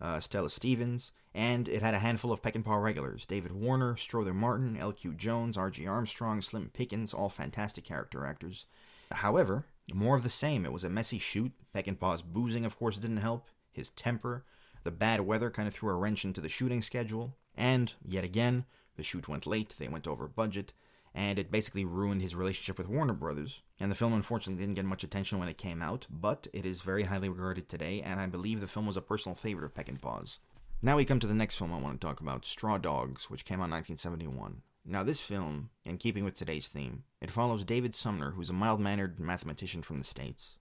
[0.01, 4.77] uh, Stella Stevens, and it had a handful of Peckinpah regulars David Warner, Strother Martin,
[4.77, 5.13] L.Q.
[5.13, 5.86] Jones, R.G.
[5.88, 8.65] Armstrong, Slim Pickens, all fantastic character actors.
[9.12, 10.65] However, more of the same.
[10.65, 11.51] It was a messy shoot.
[11.75, 13.47] Peckinpah's boozing, of course, didn't help.
[13.71, 14.45] His temper,
[14.84, 18.65] The bad weather kind of threw a wrench into the shooting schedule, and yet again,
[18.95, 20.73] the shoot went late, they went over budget,
[21.15, 23.62] and it basically ruined his relationship with Warner Brothers.
[23.80, 26.82] And the film unfortunately didn't get much attention when it came out, but it is
[26.82, 30.39] very highly regarded today, and I believe the film was a personal favorite of Peckinpah's.
[30.82, 33.45] Now we come to the next film I want to talk about, Straw Dogs, which
[33.45, 34.62] came out in 1971.
[34.86, 38.82] Now, this film, in keeping with today's theme, it follows David Sumner, who's a mild
[38.82, 40.58] mannered mathematician from the States,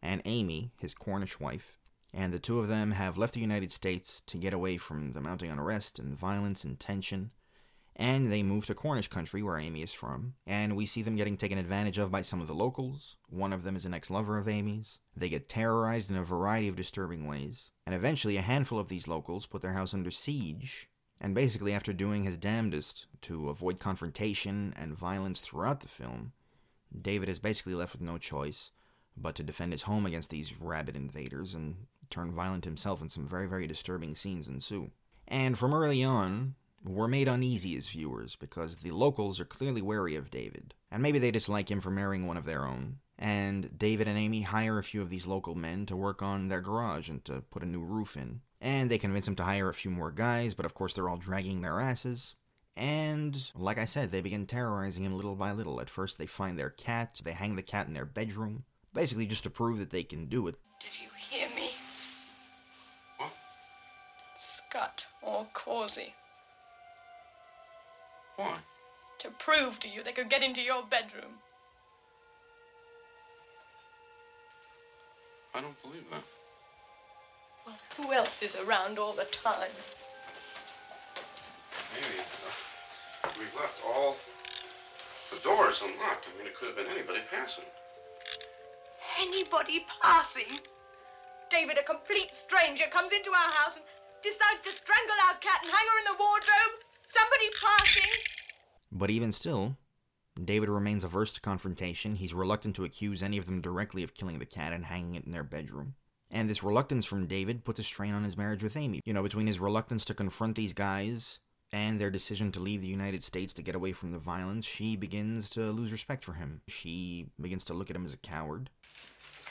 [0.00, 1.76] and Amy, his Cornish wife,
[2.14, 5.20] and the two of them have left the United States to get away from the
[5.20, 7.32] mounting unrest and violence and tension
[8.00, 11.36] and they move to Cornish country, where Amy is from, and we see them getting
[11.36, 13.16] taken advantage of by some of the locals.
[13.28, 14.98] One of them is an ex lover of Amy's.
[15.14, 19.06] They get terrorized in a variety of disturbing ways, and eventually a handful of these
[19.06, 20.88] locals put their house under siege.
[21.20, 26.32] And basically, after doing his damnedest to avoid confrontation and violence throughout the film,
[26.96, 28.70] David is basically left with no choice
[29.14, 31.76] but to defend his home against these rabid invaders and
[32.08, 34.90] turn violent himself, and some very, very disturbing scenes ensue.
[35.28, 40.16] And from early on, we're made uneasy as viewers because the locals are clearly wary
[40.16, 42.98] of David, and maybe they dislike him for marrying one of their own.
[43.18, 46.62] And David and Amy hire a few of these local men to work on their
[46.62, 48.40] garage and to put a new roof in.
[48.62, 51.18] And they convince him to hire a few more guys, but of course they're all
[51.18, 52.34] dragging their asses.
[52.76, 55.80] And, like I said, they begin terrorizing him little by little.
[55.82, 58.64] At first, they find their cat, they hang the cat in their bedroom,
[58.94, 60.56] basically just to prove that they can do it.
[60.80, 61.72] Did you hear me?
[63.18, 63.32] What?
[64.40, 66.12] Scott or Cawsey.
[68.40, 68.56] Why?
[69.18, 71.36] To prove to you they could get into your bedroom.
[75.54, 76.22] I don't believe that.
[77.66, 79.76] Well, who else is around all the time?
[81.92, 82.20] Maybe
[83.24, 84.16] uh, we've left all
[85.30, 86.28] the doors unlocked.
[86.32, 87.64] I mean, it could have been anybody passing.
[89.20, 90.60] Anybody passing?
[91.50, 93.84] David, a complete stranger, comes into our house and
[94.22, 96.89] decides to strangle our cat and hang her in the wardrobe?
[97.10, 98.10] Somebody passing?
[98.92, 99.76] But even still,
[100.42, 102.16] David remains averse to confrontation.
[102.16, 105.24] He's reluctant to accuse any of them directly of killing the cat and hanging it
[105.24, 105.94] in their bedroom.
[106.30, 109.00] And this reluctance from David puts a strain on his marriage with Amy.
[109.04, 111.40] You know, between his reluctance to confront these guys
[111.72, 114.94] and their decision to leave the United States to get away from the violence, she
[114.96, 116.60] begins to lose respect for him.
[116.68, 118.70] She begins to look at him as a coward.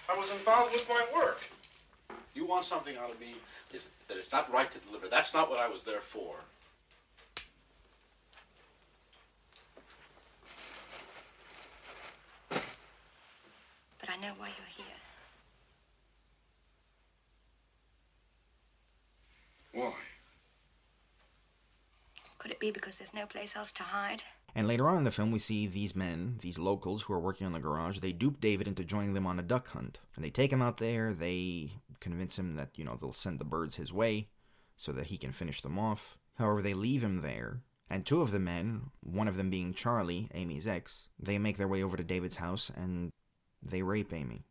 [0.10, 1.42] I was involved with my work.
[2.34, 3.36] You want something out of me
[3.74, 5.08] is that it's not right to deliver.
[5.08, 6.36] That's not what I was there for.
[14.22, 14.86] Know why you're here.
[19.74, 19.94] Why?
[22.38, 24.24] Could it be because there's no place else to hide?
[24.56, 27.46] And later on in the film, we see these men, these locals who are working
[27.46, 30.00] on the garage, they dupe David into joining them on a duck hunt.
[30.16, 33.46] And they take him out there, they convince him that, you know, they'll send the
[33.46, 34.30] birds his way
[34.76, 36.18] so that he can finish them off.
[36.38, 40.30] However, they leave him there, and two of the men, one of them being Charlie,
[40.34, 43.12] Amy's ex, they make their way over to David's house and
[43.62, 44.46] they rape Amy.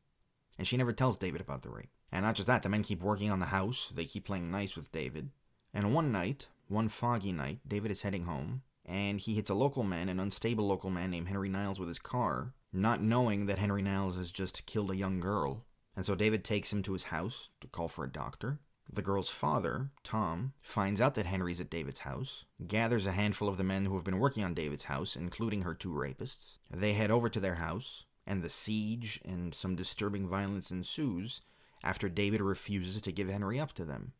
[0.58, 1.90] And she never tells David about the rape.
[2.10, 4.76] And not just that, the men keep working on the house, they keep playing nice
[4.76, 5.30] with David.
[5.74, 9.84] And one night, one foggy night, David is heading home, and he hits a local
[9.84, 13.82] man, an unstable local man named Henry Niles, with his car, not knowing that Henry
[13.82, 15.64] Niles has just killed a young girl.
[15.94, 18.60] And so David takes him to his house to call for a doctor.
[18.90, 23.58] The girl's father, Tom, finds out that Henry's at David's house, gathers a handful of
[23.58, 26.56] the men who have been working on David's house, including her two rapists.
[26.70, 31.40] They head over to their house, and the siege and some disturbing violence ensues
[31.82, 34.12] after David refuses to give Henry up to them.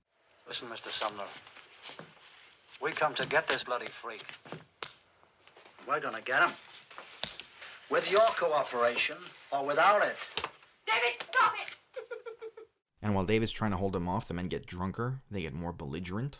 [0.48, 0.90] Listen, Mr.
[0.90, 1.26] Sumner.
[2.80, 4.24] We come to get this bloody freak.
[5.86, 6.52] We're gonna get him.
[7.90, 9.18] With your cooperation
[9.52, 10.16] or without it.
[10.86, 11.76] David, stop it!
[13.00, 15.72] And while David's trying to hold him off, the men get drunker, they get more
[15.72, 16.38] belligerent.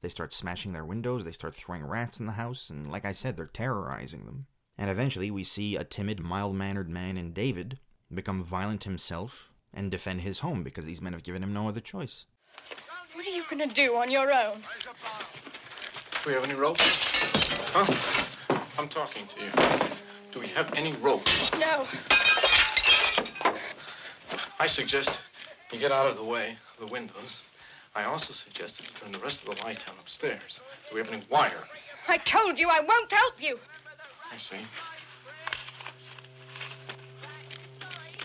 [0.00, 3.12] They start smashing their windows, they start throwing rats in the house, and like I
[3.12, 4.46] said, they're terrorizing them.
[4.78, 7.78] And eventually, we see a timid, mild mannered man in David
[8.12, 11.80] become violent himself and defend his home because these men have given him no other
[11.80, 12.26] choice.
[13.14, 14.58] What are you gonna do on your own?
[16.22, 16.76] Do we have any rope?
[16.78, 18.56] Huh?
[18.78, 19.50] I'm talking to you.
[20.32, 21.26] Do we have any rope?
[21.58, 21.86] No.
[24.58, 25.20] I suggest
[25.72, 27.40] you get out of the way of the windows.
[27.94, 30.60] I also suggested you turn the rest of the lights on upstairs.
[30.88, 31.64] Do we have any wire?
[32.08, 33.58] I told you I won't help you.
[34.32, 34.56] I see.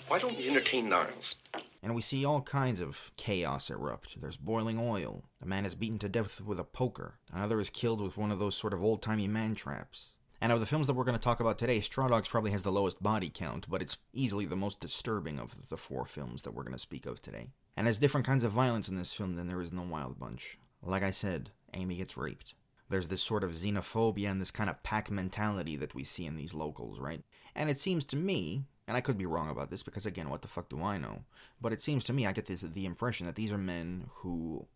[0.07, 1.35] Why don't we entertain Niles?
[1.83, 4.19] And we see all kinds of chaos erupt.
[4.21, 5.23] There's boiling oil.
[5.41, 7.15] A man is beaten to death with a poker.
[7.33, 10.11] Another is killed with one of those sort of old timey man traps.
[10.41, 12.63] And of the films that we're going to talk about today, Straw Dogs probably has
[12.63, 16.53] the lowest body count, but it's easily the most disturbing of the four films that
[16.53, 17.47] we're going to speak of today.
[17.77, 20.19] And there's different kinds of violence in this film than there is in The Wild
[20.19, 20.57] Bunch.
[20.81, 22.55] Like I said, Amy gets raped.
[22.91, 26.35] There's this sort of xenophobia and this kind of pack mentality that we see in
[26.35, 27.23] these locals, right?
[27.55, 30.41] And it seems to me, and I could be wrong about this because again, what
[30.41, 31.23] the fuck do I know?
[31.59, 34.67] But it seems to me I get this the impression that these are men who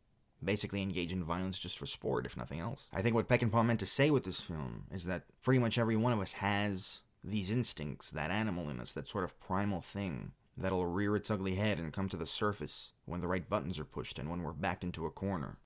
[0.44, 2.88] basically engage in violence just for sport, if nothing else.
[2.94, 5.96] I think what Peckinpah meant to say with this film is that pretty much every
[5.96, 10.32] one of us has these instincts, that animal in us, that sort of primal thing
[10.58, 13.86] that'll rear its ugly head and come to the surface when the right buttons are
[13.86, 15.58] pushed and when we're backed into a corner.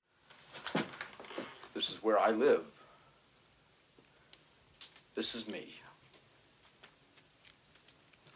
[1.74, 2.64] This is where I live.
[5.14, 5.68] This is me.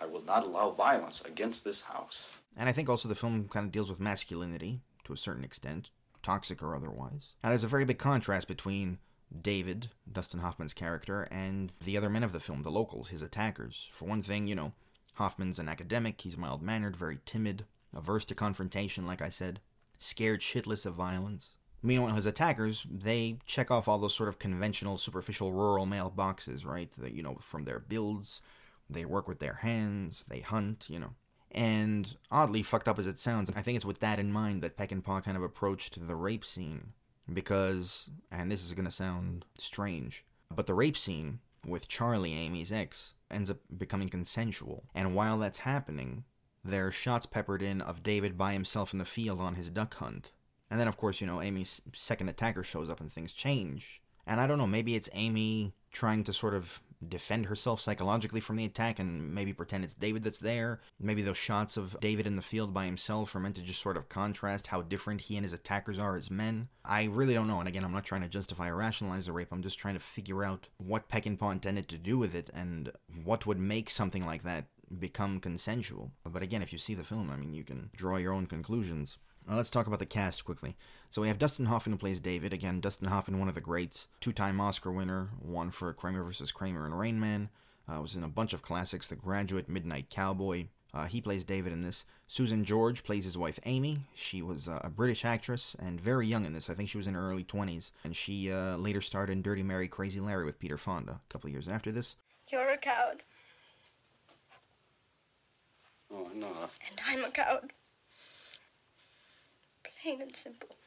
[0.01, 2.33] I will not allow violence against this house.
[2.57, 5.91] And I think also the film kind of deals with masculinity to a certain extent,
[6.23, 7.31] toxic or otherwise.
[7.43, 8.99] And there's a very big contrast between
[9.41, 13.89] David, Dustin Hoffman's character, and the other men of the film, the locals, his attackers.
[13.93, 14.73] For one thing, you know,
[15.15, 17.65] Hoffman's an academic, he's mild mannered, very timid,
[17.95, 19.61] averse to confrontation, like I said,
[19.99, 21.51] scared shitless of violence.
[21.85, 26.65] Meanwhile, his attackers, they check off all those sort of conventional, superficial rural male boxes,
[26.65, 26.91] right?
[26.99, 28.41] You know, from their builds,
[28.89, 31.11] they work with their hands, they hunt, you know.
[31.51, 34.79] And oddly fucked up as it sounds, I think it's with that in mind that
[34.79, 36.95] Peckinpah kind of approached the rape scene.
[37.31, 40.25] Because, and this is going to sound strange,
[40.55, 44.85] but the rape scene with Charlie, Amy's ex, ends up becoming consensual.
[44.95, 46.25] And while that's happening,
[46.65, 49.95] there are shots peppered in of David by himself in the field on his duck
[49.95, 50.33] hunt.
[50.75, 54.03] And then, of course, you know, Amy's second attacker shows up and things change.
[54.27, 58.57] And I don't know, maybe it's Amy trying to sort of defend herself psychologically from
[58.57, 60.81] the attack and maybe pretend it's David that's there.
[60.99, 63.97] Maybe those shots of David in the field by himself are meant to just sort
[63.97, 66.67] of contrast how different he and his attackers are as men.
[66.85, 67.61] I really don't know.
[67.61, 69.53] And again, I'm not trying to justify or rationalize the rape.
[69.53, 72.91] I'm just trying to figure out what Peckinpah intended to do with it and
[73.23, 74.65] what would make something like that
[74.99, 76.11] become consensual.
[76.25, 79.19] But again, if you see the film, I mean, you can draw your own conclusions.
[79.49, 80.77] Now let's talk about the cast quickly.
[81.11, 82.53] So we have Dustin Hoffman who plays David.
[82.53, 86.51] Again, Dustin Hoffman, one of the greats, two-time Oscar winner, one for Kramer vs.
[86.53, 87.51] Kramer and Rain Man.
[87.87, 90.67] Uh, was in a bunch of classics, The Graduate, Midnight Cowboy.
[90.95, 92.07] Uh, he plays David in this.
[92.27, 93.99] Susan George plays his wife Amy.
[94.15, 96.71] She was uh, a British actress and very young in this.
[96.71, 97.91] I think she was in her early 20s.
[98.05, 101.49] And she uh, later starred in Dirty Mary, Crazy Larry with Peter Fonda a couple
[101.49, 102.17] of years after this.
[102.51, 103.23] You're a coward,
[106.11, 106.71] Oh, I'm not.
[106.89, 107.73] and I'm a coward.
[110.05, 110.69] Plain and simple.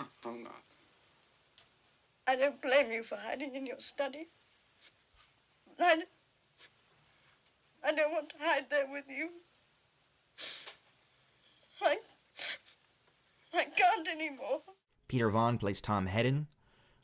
[0.00, 0.62] Oh, I'm not.
[2.26, 4.28] I don't blame you for hiding in your study.
[5.78, 6.02] I,
[7.82, 9.28] I don't want to hide there with you.
[11.82, 11.96] I,
[13.54, 14.62] I can't anymore.
[15.08, 16.48] Peter Vaughan plays Tom Hedden,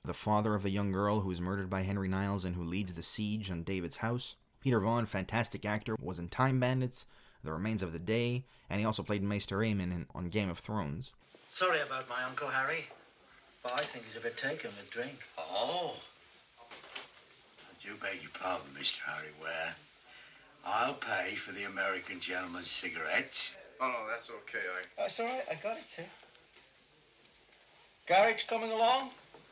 [0.04, 2.94] the father of the young girl who is murdered by Henry Niles and who leads
[2.94, 4.36] the siege on David's house.
[4.60, 7.06] Peter Vaughan, fantastic actor, was in Time Bandits,
[7.44, 10.58] The Remains of the Day, and he also played Maester Aemon in, on Game of
[10.58, 11.12] Thrones.
[11.50, 12.86] Sorry about my Uncle Harry,
[13.62, 15.18] but I think he's a bit taken with drink.
[15.38, 15.94] Oh.
[16.58, 19.00] I do beg your pardon, Mr.
[19.00, 19.74] Harry Ware.
[20.66, 23.54] I'll pay for the American gentleman's cigarettes.
[23.80, 24.58] Oh, no, that's okay.
[24.58, 24.82] I...
[24.82, 26.04] Oh, that's all right, I got it, sir.
[28.06, 29.10] Garage coming along?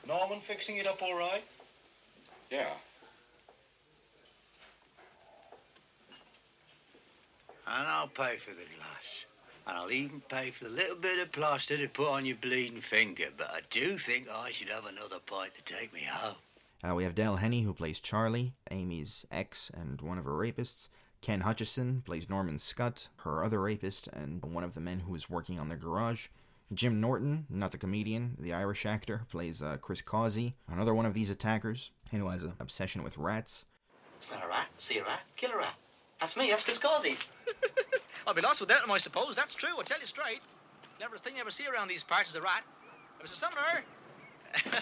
[0.09, 1.45] Norman fixing it up all right?
[2.51, 2.71] Yeah.
[7.67, 9.25] And I'll pay for the glass.
[9.67, 12.81] And I'll even pay for the little bit of plaster to put on your bleeding
[12.81, 13.27] finger.
[13.37, 16.37] But I do think I should have another pint to take me home.
[16.83, 20.89] Uh, we have Del Henney, who plays Charlie, Amy's ex and one of her rapists.
[21.21, 25.31] Ken Hutchison plays Norman Scott, her other rapist, and one of the men who is
[25.31, 26.27] working on their garage.
[26.75, 31.15] Jim Norton, not the comedian, the Irish actor, plays uh, Chris Cawsey, another one of
[31.15, 33.67] these attackers, and who has an obsession with rats.
[34.17, 34.67] It's not a rat.
[34.79, 35.75] See a rat, kill a rat.
[36.23, 37.17] That's me, that's Chris Cawsey.
[38.29, 39.35] I'll be lost without him, I suppose.
[39.35, 40.39] That's true, I tell you straight.
[40.97, 42.63] Cleverest thing you ever see around these parts is a rat.
[43.21, 43.27] Mr.
[43.31, 43.83] Sumner,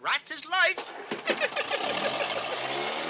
[0.00, 0.94] rats is life.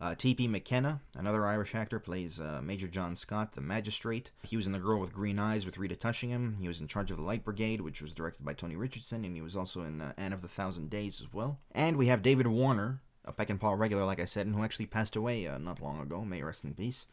[0.00, 0.46] Uh, T.P.
[0.46, 4.30] McKenna, another Irish actor, plays uh, Major John Scott, the magistrate.
[4.44, 6.56] He was in The Girl with Green Eyes with Rita Tushingham.
[6.60, 9.34] He was in charge of the Light Brigade, which was directed by Tony Richardson, and
[9.34, 11.58] he was also in uh, Anne of the Thousand Days as well.
[11.72, 15.16] And we have David Warner, a Peckinpah regular, like I said, and who actually passed
[15.16, 16.24] away uh, not long ago.
[16.24, 17.06] May rest in peace.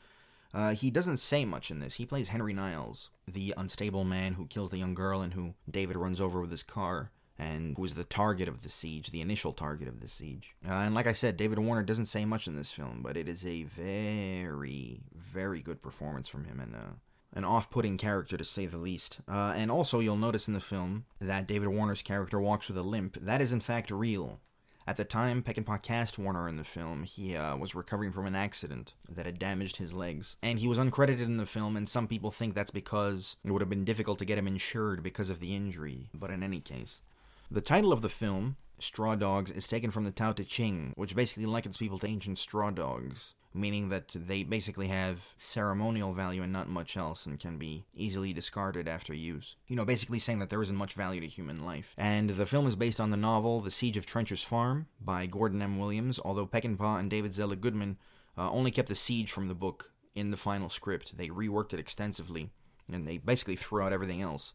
[0.54, 1.96] Uh, he doesn't say much in this.
[1.96, 5.98] He plays Henry Niles, the unstable man who kills the young girl and who David
[5.98, 9.52] runs over with his car, and who is the target of the siege, the initial
[9.52, 10.56] target of the siege.
[10.66, 13.28] Uh, and like I said, David Warner doesn't say much in this film, but it
[13.28, 16.94] is a very, very good performance from him, and uh,
[17.34, 19.20] an off-putting character to say the least.
[19.28, 22.84] Uh, and also, you'll notice in the film that David Warner's character walks with a
[22.84, 23.18] limp.
[23.20, 24.40] That is in fact real.
[24.88, 28.36] At the time Peckinpah cast Warner in the film, he uh, was recovering from an
[28.36, 30.38] accident that had damaged his legs.
[30.44, 33.64] And he was uncredited in the film, and some people think that's because it would
[33.64, 36.10] have been difficult to get him insured because of the injury.
[36.14, 37.02] But in any case,
[37.50, 41.16] the title of the film, Straw Dogs, is taken from the Tao Te Ching, which
[41.16, 46.54] basically likens people to ancient straw dogs meaning that they basically have ceremonial value and
[46.54, 49.56] not much else and can be easily discarded after use.
[49.68, 51.94] You know, basically saying that there isn't much value to human life.
[51.98, 55.62] And the film is based on the novel The Siege of Trencher's Farm by Gordon
[55.62, 55.80] M.
[55.80, 57.98] Williams, although Peckinpah and David Zelig Goodman
[58.38, 61.18] uh, only kept the siege from the book in the final script.
[61.18, 62.50] They reworked it extensively,
[62.92, 64.54] and they basically threw out everything else.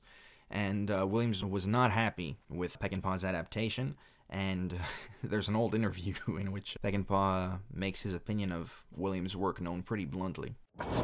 [0.50, 3.96] And uh, Williams was not happy with Peckinpah's adaptation,
[4.30, 4.74] and
[5.22, 10.06] there's an old interview in which Peckinpah makes his opinion of Williams' work known pretty
[10.06, 10.54] bluntly.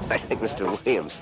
[0.09, 0.83] I think Mr.
[0.85, 1.21] Williams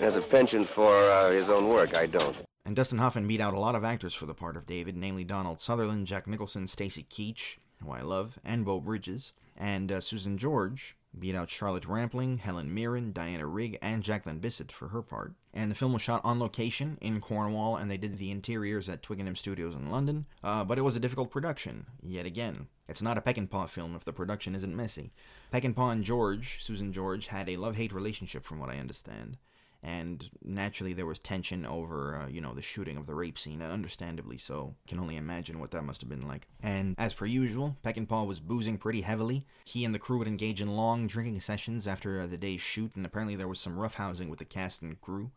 [0.00, 1.94] has a penchant for uh, his own work.
[1.94, 2.34] I don't.
[2.64, 5.24] And Dustin Hoffman beat out a lot of actors for the part of David, namely
[5.24, 9.32] Donald Sutherland, Jack Nicholson, Stacy Keach, who I love, and Beau Bridges.
[9.56, 14.70] And uh, Susan George beat out Charlotte Rampling, Helen Mirren, Diana Rigg, and Jacqueline Bisset
[14.70, 15.34] for her part.
[15.52, 19.02] And the film was shot on location in Cornwall, and they did the interiors at
[19.02, 20.26] Twickenham Studios in London.
[20.42, 22.68] Uh, but it was a difficult production, yet again.
[22.88, 25.12] It's not a Peckinpah film if the production isn't messy.
[25.52, 29.36] Peckinpah and George, Susan George, had a love hate relationship, from what I understand
[29.82, 33.62] and naturally there was tension over uh, you know the shooting of the rape scene
[33.62, 34.74] and understandably so.
[34.86, 36.48] Can only imagine what that must have been like.
[36.62, 39.46] And as per usual peckinpah was boozing pretty heavily.
[39.64, 42.94] He and the crew would engage in long drinking sessions after uh, the day's shoot
[42.94, 45.30] and apparently there was some roughhousing with the cast and crew.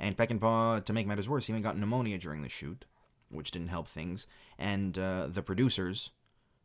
[0.00, 2.84] And peckinpah to make matters worse even got pneumonia during the shoot
[3.32, 4.26] which didn't help things.
[4.58, 6.10] And uh, the producers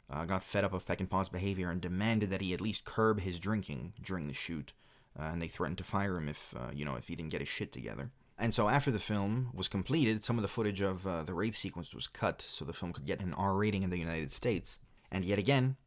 [0.09, 3.39] uh, got fed up of peckinpah's behavior and demanded that he at least curb his
[3.39, 4.73] drinking during the shoot
[5.20, 7.41] uh, and they threatened to fire him if uh, you know if he didn't get
[7.41, 8.11] his shit together.
[8.39, 11.57] And so after the film was completed, some of the footage of uh, the rape
[11.57, 14.78] sequence was cut so the film could get an R rating in the United States.
[15.11, 15.78] And yet again,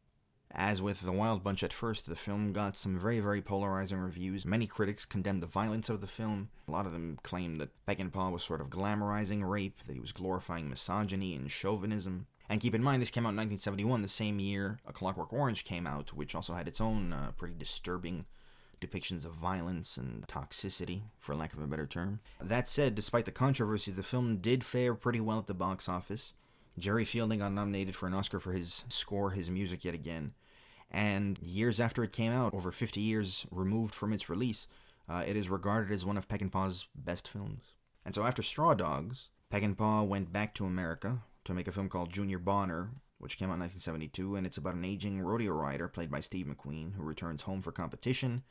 [0.53, 4.45] as with The Wild Bunch at first, the film got some very, very polarizing reviews.
[4.45, 6.49] Many critics condemned the violence of the film.
[6.67, 10.11] A lot of them claimed that Peckinpah was sort of glamorizing rape, that he was
[10.11, 12.27] glorifying misogyny and chauvinism.
[12.49, 15.63] And keep in mind, this came out in 1971, the same year A Clockwork Orange
[15.63, 18.25] came out, which also had its own uh, pretty disturbing
[18.81, 22.19] depictions of violence and toxicity, for lack of a better term.
[22.41, 26.33] That said, despite the controversy, the film did fare pretty well at the box office.
[26.77, 30.33] Jerry Fielding got nominated for an Oscar for his score, his music yet again.
[30.89, 34.67] And years after it came out, over 50 years removed from its release,
[35.07, 37.75] uh, it is regarded as one of Peckinpah's best films.
[38.05, 42.11] And so after Straw Dogs, Peckinpah went back to America to make a film called
[42.11, 46.09] Junior Bonner, which came out in 1972, and it's about an aging rodeo rider played
[46.09, 48.43] by Steve McQueen who returns home for competition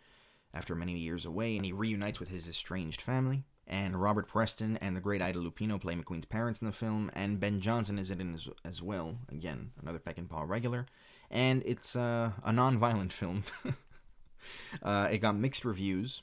[0.52, 3.44] after many years away, and he reunites with his estranged family.
[3.66, 7.38] And Robert Preston and the great Ida Lupino play McQueen's parents in the film, and
[7.38, 9.18] Ben Johnson is in it as, as well.
[9.30, 10.86] Again, another Peckinpah regular.
[11.30, 13.44] And it's uh, a non-violent film.
[14.82, 16.22] uh, it got mixed reviews.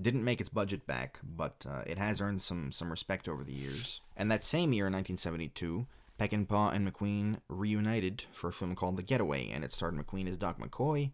[0.00, 3.52] Didn't make its budget back, but uh, it has earned some some respect over the
[3.52, 4.00] years.
[4.16, 5.86] And that same year, in 1972,
[6.18, 10.38] Peckinpah and McQueen reunited for a film called The Getaway, and it starred McQueen as
[10.38, 11.12] Doc McCoy,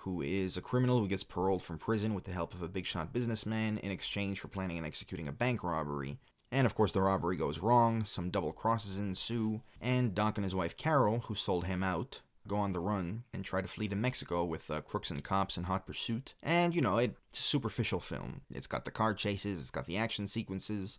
[0.00, 2.86] who is a criminal who gets paroled from prison with the help of a big
[2.86, 6.18] shot businessman in exchange for planning and executing a bank robbery.
[6.50, 10.54] And of course, the robbery goes wrong, some double crosses ensue, and Doc and his
[10.54, 13.94] wife Carol, who sold him out, go on the run and try to flee to
[13.94, 16.34] Mexico with uh, crooks and cops in hot pursuit.
[16.42, 18.40] And, you know, it's a superficial film.
[18.50, 20.98] It's got the car chases, it's got the action sequences,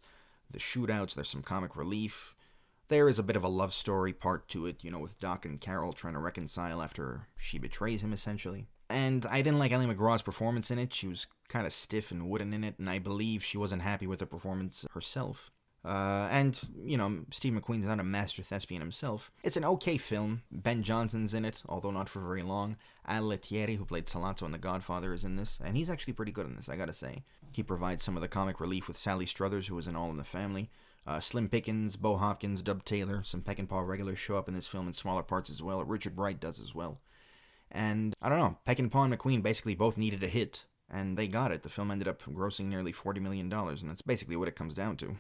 [0.50, 2.36] the shootouts, there's some comic relief.
[2.88, 5.46] There is a bit of a love story part to it, you know, with Doc
[5.46, 8.68] and Carol trying to reconcile after she betrays him, essentially.
[8.92, 10.94] And I didn't like Ali MacGraw's performance in it.
[10.94, 14.08] She was kind of stiff and wooden in it, and I believe she wasn't happy
[14.08, 15.52] with the performance herself.
[15.84, 19.32] Uh, and, you know, Steve McQueen's not a master thespian himself.
[19.44, 20.44] It's an okay film.
[20.52, 22.78] Ben Johnson's in it, although not for very long.
[23.08, 26.32] Al Lettieri, who played Sollozzo in The Godfather, is in this, and he's actually pretty
[26.32, 27.24] good in this, I gotta say.
[27.52, 30.18] He provides some of the comic relief with Sally Struthers, who was in All in
[30.18, 30.70] the Family.
[31.08, 34.86] Uh, Slim Pickens, Bo Hopkins, Dub Taylor, some Peckinpah regulars show up in this film
[34.86, 35.84] in smaller parts as well.
[35.84, 37.02] Richard Bright does as well.
[37.72, 41.52] And I don't know, Peckinpah and McQueen basically both needed a hit, and they got
[41.52, 41.64] it.
[41.64, 44.98] The film ended up grossing nearly $40 million, and that's basically what it comes down
[44.98, 45.16] to.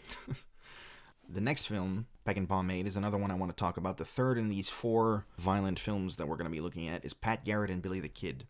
[1.29, 3.97] the next film Peckinpah made is another one I want to talk about.
[3.97, 7.13] The third in these four violent films that we're going to be looking at is
[7.13, 8.47] Pat Garrett and Billy the Kid,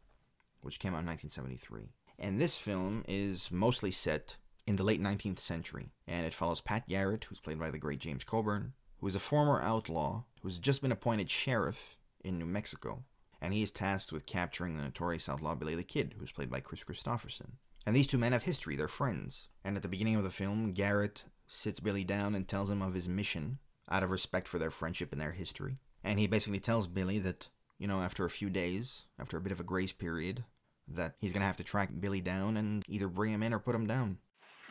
[0.61, 1.89] which came out in 1973.
[2.17, 6.87] And this film is mostly set in the late 19th century, and it follows Pat
[6.87, 10.81] Garrett, who's played by the great James Coburn, who is a former outlaw who's just
[10.81, 13.03] been appointed sheriff in New Mexico
[13.41, 16.59] and he is tasked with capturing the notorious outlaw Billy the Kid, who's played by
[16.59, 17.53] Kris Kristofferson.
[17.85, 19.47] And these two men have history, they're friends.
[19.63, 22.93] And at the beginning of the film, Garrett sits Billy down and tells him of
[22.93, 23.57] his mission.
[23.91, 25.77] out of respect for their friendship and their history.
[26.03, 29.51] And he basically tells Billy that, you know, after a few days, after a bit
[29.51, 30.45] of a grace period,
[30.87, 33.59] that he's going to have to track Billy down and either bring him in or
[33.59, 34.17] put him down.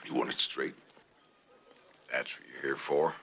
[0.06, 0.74] You want it straight?
[2.10, 3.14] That's what you're here for?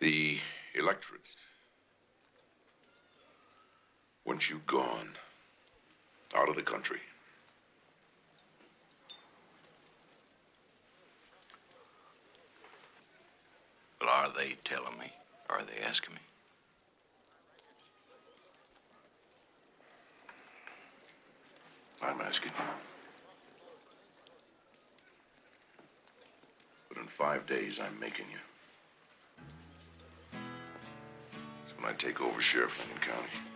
[0.00, 0.38] The
[0.74, 1.20] electorate.
[4.26, 5.10] Once you've gone
[6.34, 7.00] out of the country,
[14.06, 15.10] Well, are they telling me?
[15.50, 16.20] Are they asking me?
[22.02, 22.64] I'm asking you.
[26.88, 28.38] But in five days, I'm making you.
[31.64, 33.55] It's when I take over Sheriff Lincoln County.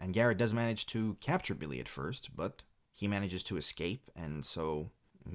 [0.00, 4.44] And Garrett does manage to capture Billy at first, but he manages to escape, and
[4.44, 4.90] so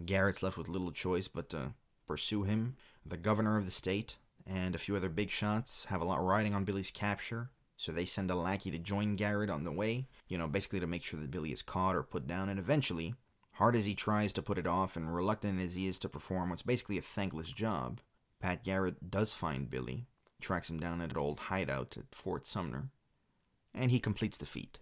[0.06, 1.74] Garrett's left with little choice but to
[2.08, 2.76] pursue him.
[3.06, 6.56] The governor of the state and a few other big shots have a lot riding
[6.56, 10.38] on Billy's capture, so they send a lackey to join Garrett on the way, you
[10.38, 13.14] know, basically to make sure that Billy is caught or put down, and eventually,
[13.54, 16.50] hard as he tries to put it off and reluctant as he is to perform
[16.50, 18.02] what's basically a thankless job,
[18.40, 20.08] Pat Garrett does find Billy,
[20.42, 22.90] tracks him down at an old hideout at Fort Sumner,
[23.76, 24.80] and he completes the feat.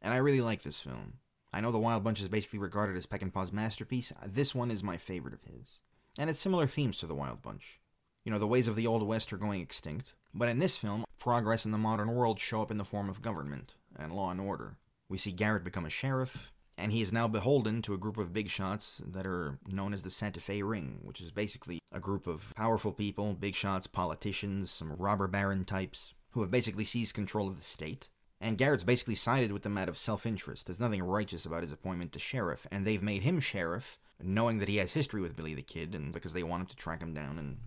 [0.00, 1.14] And I really like this film.
[1.52, 4.12] I know The Wild Bunch is basically regarded as Peckinpah's masterpiece.
[4.24, 5.80] This one is my favorite of his.
[6.18, 7.80] And it's similar themes to The Wild Bunch.
[8.24, 10.14] You know, the ways of the Old West are going extinct.
[10.34, 13.22] But in this film, progress in the modern world show up in the form of
[13.22, 14.76] government and law and order.
[15.08, 18.32] We see Garrett become a sheriff, and he is now beholden to a group of
[18.32, 22.26] big shots that are known as the Santa Fe Ring, which is basically a group
[22.26, 27.48] of powerful people, big shots, politicians, some robber baron types, who have basically seized control
[27.48, 28.08] of the state.
[28.40, 30.66] And Garrett's basically sided with them out of self interest.
[30.66, 34.68] There's nothing righteous about his appointment to sheriff, and they've made him sheriff, knowing that
[34.68, 37.14] he has history with Billy the Kid, and because they want him to track him
[37.14, 37.58] down and,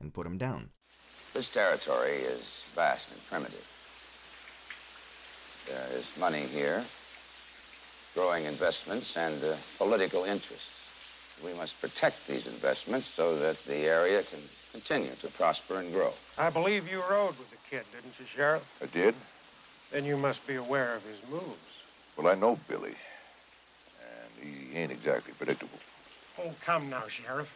[0.00, 0.70] and put him down.
[1.34, 2.42] This territory is
[2.74, 3.64] vast and primitive.
[5.68, 6.84] There is money here,
[8.14, 10.68] growing investments, and uh, political interests.
[11.44, 14.40] We must protect these investments so that the area can
[14.72, 16.12] continue to prosper and grow.
[16.36, 18.62] I believe you rode with the kid, didn't you, Sheriff?
[18.82, 19.14] I did?
[19.92, 21.84] Then you must be aware of his moves.
[22.16, 22.96] Well, I know Billy.
[24.00, 25.78] And he ain't exactly predictable.
[26.38, 27.54] Oh, come now, Sheriff.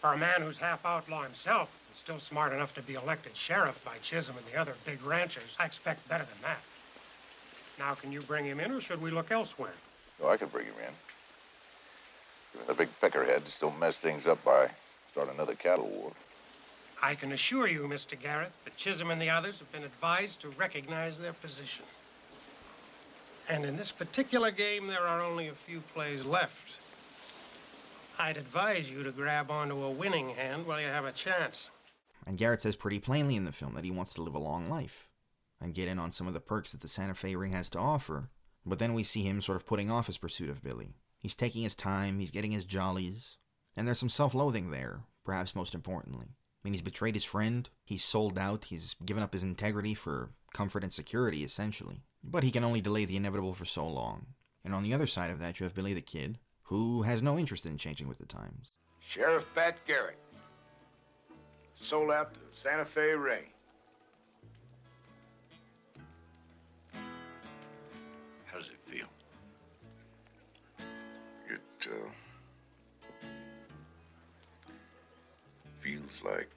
[0.00, 3.82] For a man who's half outlaw himself and still smart enough to be elected sheriff
[3.84, 6.62] by Chisum and the other big ranchers, I expect better than that.
[7.76, 9.74] Now, can you bring him in, or should we look elsewhere?
[10.22, 10.94] Oh, I can bring him in.
[12.54, 14.70] Even the big peckerheads still mess things up by
[15.10, 16.12] starting another cattle war.
[17.04, 18.18] I can assure you, Mr.
[18.18, 21.84] Garrett, that Chisum and the others have been advised to recognize their position.
[23.46, 26.72] And in this particular game, there are only a few plays left.
[28.18, 31.68] I'd advise you to grab onto a winning hand while you have a chance.
[32.26, 34.70] And Garrett says pretty plainly in the film that he wants to live a long
[34.70, 35.06] life
[35.60, 37.78] and get in on some of the perks that the Santa Fe ring has to
[37.78, 38.30] offer.
[38.64, 40.94] But then we see him sort of putting off his pursuit of Billy.
[41.18, 43.36] He's taking his time, he's getting his jollies,
[43.76, 46.28] and there's some self loathing there, perhaps most importantly.
[46.64, 50.30] I mean, he's betrayed his friend, he's sold out, he's given up his integrity for
[50.54, 52.00] comfort and security, essentially.
[52.22, 54.28] But he can only delay the inevitable for so long.
[54.64, 57.38] And on the other side of that, you have Billy the Kid, who has no
[57.38, 58.72] interest in changing with the times.
[58.98, 60.18] Sheriff Pat Garrett.
[61.78, 63.44] Sold out to the Santa Fe Ring.
[68.46, 69.08] How does it feel?
[71.50, 71.60] It,
[71.90, 72.08] uh,
[75.84, 76.50] feels like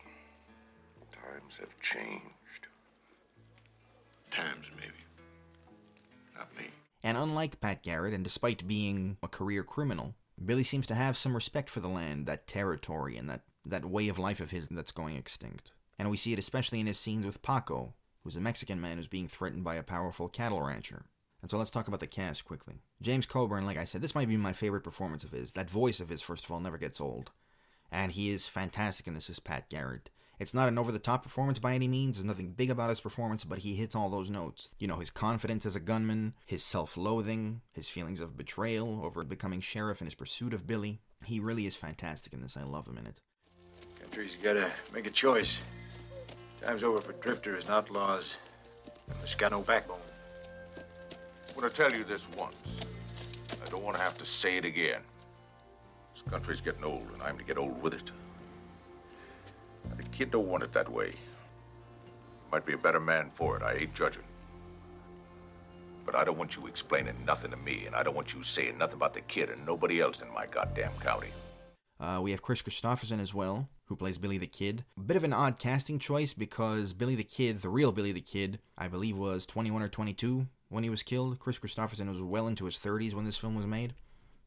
[1.11, 2.67] times have changed.
[4.31, 4.93] Times, maybe.
[6.37, 6.67] Not me.
[7.03, 11.35] And unlike Pat Garrett, and despite being a career criminal, Billy seems to have some
[11.35, 14.91] respect for the land, that territory, and that, that way of life of his that's
[14.91, 15.71] going extinct.
[15.99, 19.07] And we see it especially in his scenes with Paco, who's a Mexican man who's
[19.07, 21.05] being threatened by a powerful cattle rancher.
[21.41, 22.75] And so let's talk about the cast quickly.
[23.01, 25.51] James Coburn, like I said, this might be my favorite performance of his.
[25.53, 27.31] That voice of his, first of all, never gets old.
[27.91, 30.09] And he is fantastic in this as Pat Garrett.
[30.39, 32.17] It's not an over the top performance by any means.
[32.17, 34.69] There's nothing big about his performance, but he hits all those notes.
[34.77, 39.23] You know, his confidence as a gunman, his self loathing, his feelings of betrayal over
[39.23, 40.99] becoming sheriff and his pursuit of Billy.
[41.25, 42.55] He really is fantastic in this.
[42.55, 43.19] I love him in it.
[43.99, 45.59] Country's gotta make a choice.
[46.61, 48.35] Time's over for drifters and outlaws.
[49.07, 49.97] You got no backbone.
[51.49, 52.57] I'm gonna tell you this once.
[53.65, 55.01] I don't want to have to say it again.
[56.27, 58.11] This country's getting old, and I'm to get old with it.
[59.95, 61.13] The kid don't want it that way.
[62.51, 63.63] Might be a better man for it.
[63.63, 64.23] I ain't judging.
[66.05, 68.77] But I don't want you explaining nothing to me, and I don't want you saying
[68.77, 71.29] nothing about the kid and nobody else in my goddamn county.
[71.97, 74.83] Uh, we have Kris Kristofferson as well, who plays Billy the Kid.
[74.97, 78.19] A bit of an odd casting choice because Billy the Kid, the real Billy the
[78.19, 81.39] Kid, I believe was 21 or 22 when he was killed.
[81.39, 83.93] Kris Kristofferson was well into his 30s when this film was made.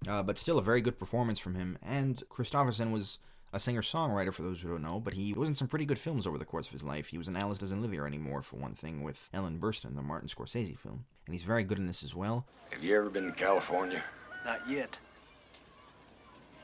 [0.09, 1.78] Uh, but still a very good performance from him.
[1.82, 3.18] And Kristofferson was
[3.53, 6.26] a singer-songwriter for those who don't know, but he was in some pretty good films
[6.26, 7.09] over the course of his life.
[7.09, 10.03] He was in Alice Doesn't Live Here Anymore, for one thing, with Ellen Burstyn, the
[10.03, 11.05] Martin Scorsese film.
[11.26, 12.46] And he's very good in this as well.
[12.70, 14.03] Have you ever been to California?
[14.44, 14.98] Not yet.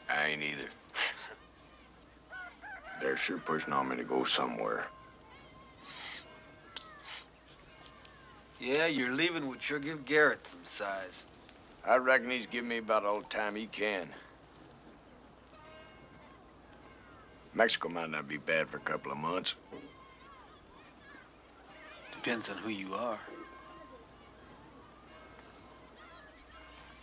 [0.09, 0.69] I ain't either.
[3.01, 4.87] They're sure pushing on me to go somewhere.
[8.61, 11.27] Yeah, your leaving would sure give Garrett some size.
[11.87, 14.09] I reckon he's giving me about all the time he can.
[17.55, 19.55] Mexico might not be bad for a couple of months.
[22.13, 23.19] Depends on who you are.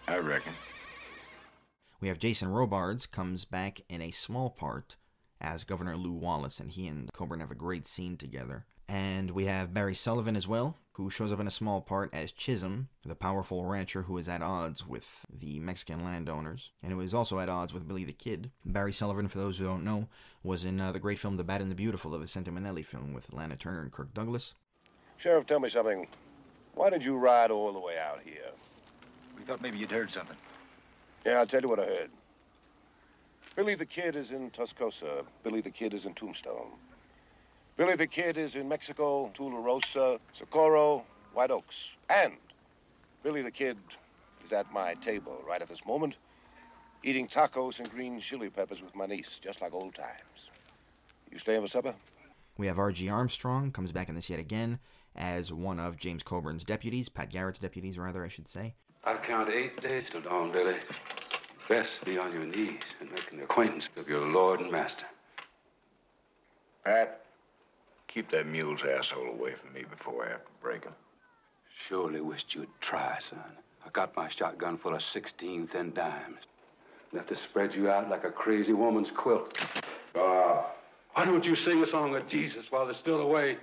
[0.08, 0.54] I reckon.
[2.02, 4.98] We have Jason Robards comes back in a small part
[5.40, 8.66] as Governor Lew Wallace, and he and Coburn have a great scene together.
[8.90, 12.32] And we have Barry Sullivan as well, who shows up in a small part as
[12.32, 17.14] Chisum, the powerful rancher who is at odds with the Mexican landowners, and who is
[17.14, 18.52] also at odds with Billy the Kid.
[18.64, 20.08] Barry Sullivan, for those who don't know,
[20.44, 23.14] was in uh, the great film The Bad and the Beautiful, the Vincente Minnelli film
[23.14, 24.54] with Lana Turner and Kirk Douglas.
[25.18, 26.08] Sheriff, tell me something.
[26.76, 28.52] Why did you ride all the way out here?
[29.38, 30.38] We thought maybe you'd heard something.
[31.26, 32.12] Yeah, I'll tell you what I heard.
[33.56, 35.26] Billy the Kid is in Tascosa.
[35.44, 36.72] Billy the Kid is in Tombstone.
[37.76, 41.04] Billy the Kid is in Mexico, Tularosa, Socorro,
[41.34, 41.90] White Oaks.
[42.10, 42.34] And
[43.24, 43.78] Billy the Kid
[44.46, 46.16] is at my table right at this moment,
[47.02, 50.50] eating tacos and green chili peppers with my niece, just like old times.
[51.32, 51.96] You staying for supper?
[52.58, 53.10] We have R.G.
[53.10, 54.78] Armstrong comes back in this yet again
[55.16, 58.76] as one of James Coburn's deputies, Pat Garrett's deputies, rather, I should say.
[59.04, 60.76] I count eight days till dawn, Billy.
[61.68, 65.06] Best be on your knees and making the acquaintance of your lord and master.
[66.86, 67.23] Pat,
[68.08, 70.94] keep that mule's asshole away from me before I have to break him.
[71.76, 73.40] Surely wished you'd try, son.
[73.86, 76.40] I got my shotgun full of 16 thin dimes.
[77.12, 79.64] Enough to spread you out like a crazy woman's quilt.
[80.14, 80.66] Bob.
[81.14, 83.58] Why don't you sing a song of Jesus while they're still away?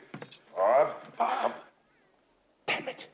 [0.56, 0.94] Bob?
[1.18, 1.52] Bob.
[2.66, 3.06] Damn it.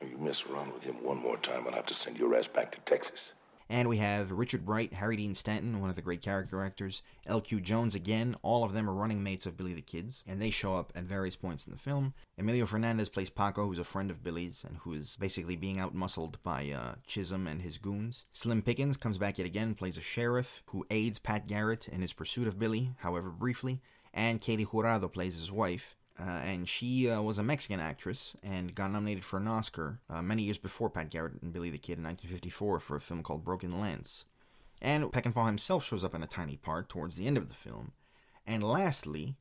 [0.00, 2.72] You mess around with him one more time, I'll have to send your ass back
[2.72, 3.32] to Texas.
[3.68, 7.60] And we have Richard Bright, Harry Dean Stanton, one of the great character actors, L.Q.
[7.60, 8.36] Jones again.
[8.42, 11.02] All of them are running mates of Billy the Kids, and they show up at
[11.02, 12.14] various points in the film.
[12.38, 16.34] Emilio Fernandez plays Paco, who's a friend of Billy's, and who is basically being outmuscled
[16.44, 18.24] by uh, Chisum and his goons.
[18.32, 22.12] Slim Pickens comes back yet again, plays a sheriff who aids Pat Garrett in his
[22.12, 23.80] pursuit of Billy, however briefly.
[24.14, 28.74] And Katy Jurado plays his wife, uh, and she uh, was a Mexican actress and
[28.74, 31.98] got nominated for an Oscar uh, many years before Pat Garrett and Billy the Kid
[31.98, 34.24] in 1954 for a film called Broken Lance.
[34.80, 37.92] And Peckinpah himself shows up in a tiny part towards the end of the film.
[38.46, 39.36] And lastly,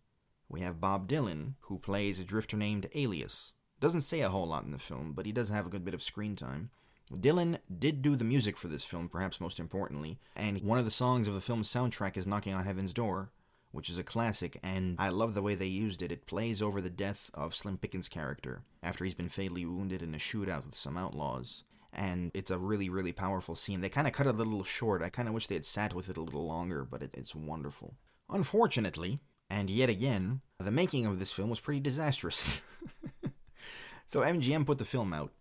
[0.50, 3.52] we have Bob Dylan, who plays a drifter named Alias.
[3.80, 5.94] Doesn't say a whole lot in the film, but he does have a good bit
[5.94, 6.72] of screen time.
[7.14, 10.92] Dylan did do the music for this film, perhaps most importantly, and one of the
[10.92, 13.30] songs of the film's soundtrack is Knocking on Heaven's Door,
[13.76, 16.12] which is a classic, and I love the way they used it.
[16.12, 20.16] It plays over the death of Slim Pickens' character after he's been fatally wounded in
[20.16, 21.66] a shootout with some outlaws.
[21.92, 23.82] And it's a really, really powerful scene.
[23.82, 25.02] They kind of cut it a little short.
[25.02, 27.36] I kind of wish they had sat with it a little longer, but it, it's
[27.36, 27.96] wonderful.
[28.30, 29.20] Unfortunately,
[29.50, 32.62] and yet again, the making of this film was pretty disastrous.
[34.08, 35.34] so MGM put the film out,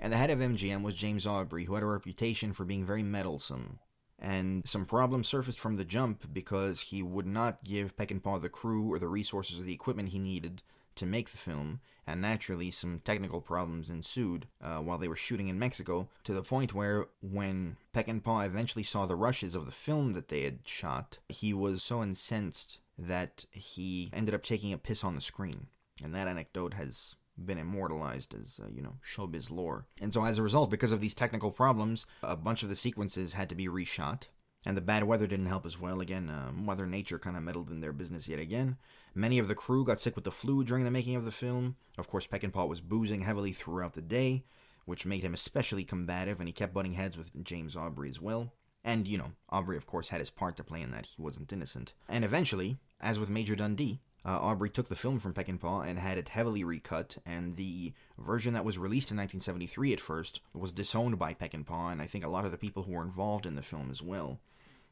[0.00, 3.04] and the head of MGM was James Aubrey, who had a reputation for being very
[3.04, 3.78] meddlesome
[4.18, 8.92] and some problems surfaced from the jump because he would not give Peckinpah the crew
[8.92, 10.62] or the resources or the equipment he needed
[10.96, 15.48] to make the film, and naturally some technical problems ensued uh, while they were shooting
[15.48, 20.14] in Mexico, to the point where when Peckinpah eventually saw the rushes of the film
[20.14, 25.04] that they had shot, he was so incensed that he ended up taking a piss
[25.04, 25.66] on the screen.
[26.02, 27.14] And that anecdote has
[27.44, 29.86] been immortalized as, uh, you know, showbiz lore.
[30.00, 33.34] And so as a result, because of these technical problems, a bunch of the sequences
[33.34, 34.24] had to be reshot.
[34.64, 36.00] And the bad weather didn't help as well.
[36.00, 38.78] Again, uh, Mother Nature kind of meddled in their business yet again.
[39.14, 41.76] Many of the crew got sick with the flu during the making of the film.
[41.96, 44.44] Of course, Peckinpah was boozing heavily throughout the day,
[44.84, 48.52] which made him especially combative, and he kept butting heads with James Aubrey as well.
[48.84, 51.06] And, you know, Aubrey, of course, had his part to play in that.
[51.06, 51.94] He wasn't innocent.
[52.08, 56.18] And eventually, as with Major Dundee, uh, Aubrey took the film from Peckinpah and had
[56.18, 61.16] it heavily recut, and the version that was released in 1973 at first was disowned
[61.16, 63.62] by Peckinpah, and I think a lot of the people who were involved in the
[63.62, 64.40] film as well.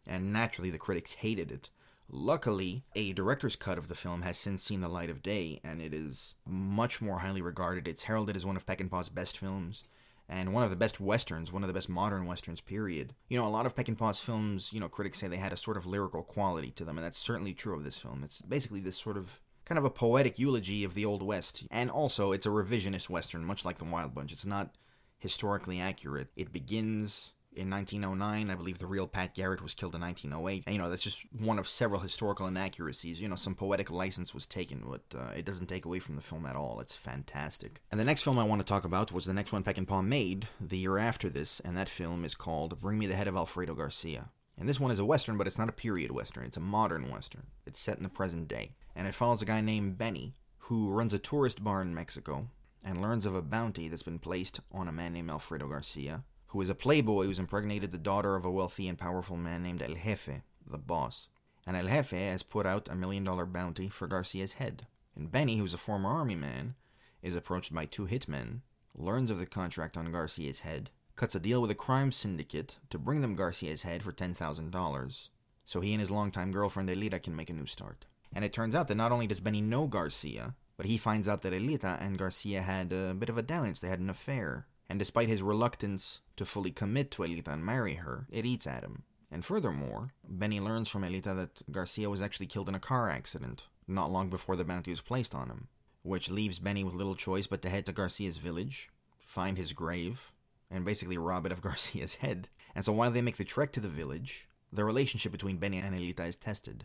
[0.06, 1.70] And naturally, the critics hated it.
[2.08, 5.80] Luckily, a director's cut of the film has since seen the light of day, and
[5.80, 7.88] it is much more highly regarded.
[7.88, 9.82] It's heralded as one of Peckinpah's best films,
[10.28, 13.14] and one of the best westerns, one of the best modern westerns, period.
[13.28, 15.76] You know, a lot of Peckinpah's films, you know, critics say they had a sort
[15.76, 18.24] of lyrical quality to them, and that's certainly true of this film.
[18.24, 21.90] It's basically this sort of kind of a poetic eulogy of the Old West, and
[21.90, 24.32] also it's a revisionist western, much like The Wild Bunch.
[24.32, 24.76] It's not
[25.18, 26.28] historically accurate.
[26.36, 28.50] It begins in 1909.
[28.50, 30.64] I believe the real Pat Garrett was killed in 1908.
[30.66, 33.20] And, you know, that's just one of several historical inaccuracies.
[33.20, 36.22] You know, some poetic license was taken, but uh, it doesn't take away from the
[36.22, 36.80] film at all.
[36.80, 37.80] It's fantastic.
[37.90, 40.48] And the next film I want to talk about was the next one Peckinpah made
[40.60, 43.74] the year after this, and that film is called Bring Me the Head of Alfredo
[43.74, 44.30] Garcia.
[44.56, 46.44] And this one is a western, but it's not a period western.
[46.44, 47.46] It's a modern western.
[47.66, 48.76] It's set in the present day.
[48.94, 52.48] And it follows a guy named Benny who runs a tourist bar in Mexico
[52.84, 56.22] and learns of a bounty that's been placed on a man named Alfredo Garcia,
[56.54, 59.82] who is a playboy who's impregnated the daughter of a wealthy and powerful man named
[59.82, 61.26] El Jefe, the boss.
[61.66, 64.86] And El Jefe has put out a million dollar bounty for Garcia's head.
[65.16, 66.76] And Benny, who's a former army man,
[67.22, 68.60] is approached by two hitmen,
[68.94, 73.00] learns of the contract on Garcia's head, cuts a deal with a crime syndicate to
[73.00, 75.28] bring them Garcia's head for $10,000,
[75.64, 78.06] so he and his longtime girlfriend Elita can make a new start.
[78.32, 81.42] And it turns out that not only does Benny know Garcia, but he finds out
[81.42, 84.68] that Elita and Garcia had a bit of a dalliance, they had an affair.
[84.88, 88.82] And despite his reluctance to fully commit to Elita and marry her, it eats at
[88.82, 89.04] him.
[89.30, 93.64] And furthermore, Benny learns from Elita that Garcia was actually killed in a car accident
[93.86, 95.68] not long before the bounty was placed on him,
[96.02, 100.32] which leaves Benny with little choice but to head to Garcia's village, find his grave,
[100.70, 102.48] and basically rob it of Garcia's head.
[102.74, 105.94] And so while they make the trek to the village, the relationship between Benny and
[105.94, 106.84] Elita is tested.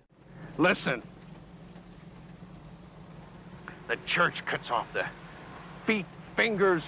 [0.58, 1.02] Listen.
[3.88, 5.06] The church cuts off the
[5.88, 6.84] feet, fingers,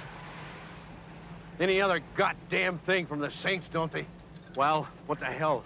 [1.62, 4.06] any other goddamn thing from the saints, don't they?
[4.56, 5.64] Well, what the hell?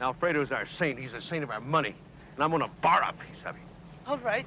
[0.00, 0.98] Alfredo's our saint.
[0.98, 1.94] He's the saint of our money.
[2.34, 3.56] And I'm gonna bar a piece of.
[4.06, 4.46] All right.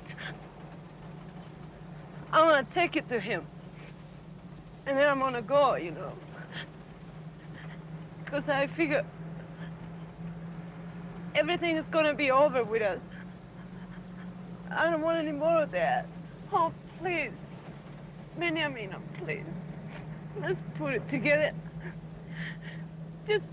[2.31, 3.45] I'm gonna take it to him.
[4.85, 6.13] And then I'm gonna go, you know.
[8.23, 9.03] Because I figure
[11.35, 12.99] everything is gonna be over with us.
[14.71, 16.05] I don't want any more of that.
[16.53, 17.31] Oh, please.
[18.37, 19.43] Benjamin, please.
[20.37, 21.51] Let's put it together.
[23.27, 23.47] Just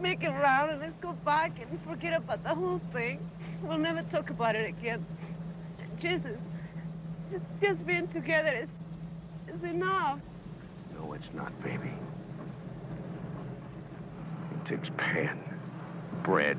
[0.00, 3.26] make it round and let's go back and forget about the whole thing.
[3.62, 5.04] We'll never talk about it again.
[5.98, 6.38] Jesus,
[7.30, 8.66] just, just being together
[9.48, 10.18] is, is enough.
[10.98, 11.92] No, it's not, baby.
[14.52, 15.38] It takes pan,
[16.22, 16.58] bread,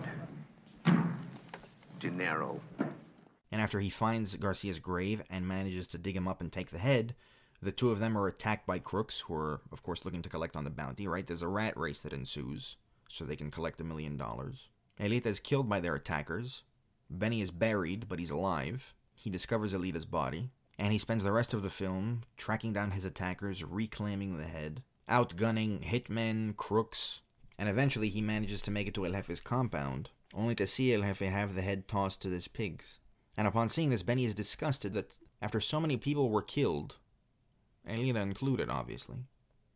[1.99, 2.61] dinero.
[3.51, 6.77] And after he finds Garcia's grave and manages to dig him up and take the
[6.77, 7.15] head,
[7.61, 10.55] the two of them are attacked by crooks who are, of course, looking to collect
[10.55, 11.25] on the bounty, right?
[11.25, 14.69] There's a rat race that ensues so they can collect a million dollars.
[14.99, 16.63] Elita is killed by their attackers.
[17.09, 18.93] Benny is buried, but he's alive.
[19.13, 20.49] He discovers Elita's body,
[20.79, 24.81] and he spends the rest of the film tracking down his attackers, reclaiming the head,
[25.09, 27.21] outgunning hitmen, crooks,
[27.59, 31.01] and eventually he manages to make it to El Jefe's compound, only to see El
[31.01, 32.99] Jefe have the head tossed to his pigs.
[33.37, 36.97] And upon seeing this, Benny is disgusted that after so many people were killed,
[37.87, 39.25] Elita included, obviously,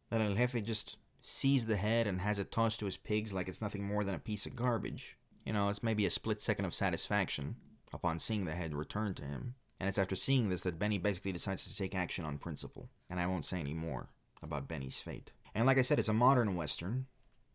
[0.09, 3.47] that El Jefe just sees the head and has it tossed to his pigs like
[3.47, 5.17] it's nothing more than a piece of garbage.
[5.45, 7.55] You know, it's maybe a split second of satisfaction
[7.93, 9.55] upon seeing the head returned to him.
[9.79, 12.89] And it's after seeing this that Benny basically decides to take action on principle.
[13.09, 14.09] And I won't say any more
[14.41, 15.31] about Benny's fate.
[15.53, 17.07] And like I said, it's a modern Western.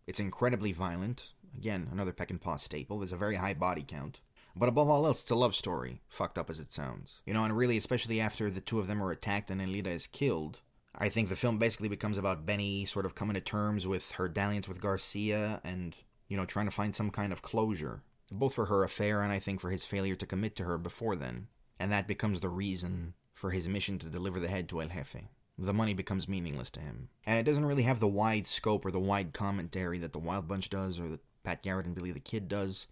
[0.07, 1.33] It's incredibly violent.
[1.57, 2.99] Again, another Peck and Peckinpah staple.
[2.99, 4.21] There's a very high body count.
[4.57, 7.21] But above all else, it's a love story, fucked up as it sounds.
[7.25, 10.07] You know, and really, especially after the two of them are attacked and Elita is
[10.07, 10.61] killed,
[10.95, 14.29] I think the film basically becomes about Benny sort of coming to terms with her
[14.29, 15.97] dalliance with Garcia and,
[16.29, 19.39] you know, trying to find some kind of closure, both for her affair and I
[19.39, 21.47] think for his failure to commit to her before then.
[21.79, 25.29] And that becomes the reason for his mission to deliver the head to El Jefe.
[25.57, 27.09] The money becomes meaningless to him.
[27.25, 30.49] And it doesn't really have the wide scope or the wide commentary that The Wild
[30.49, 32.87] Bunch does or that Pat Garrett and Billy the Kid does.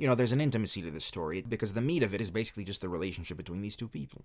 [0.00, 2.64] You know, there's an intimacy to this story because the meat of it is basically
[2.64, 4.24] just the relationship between these two people.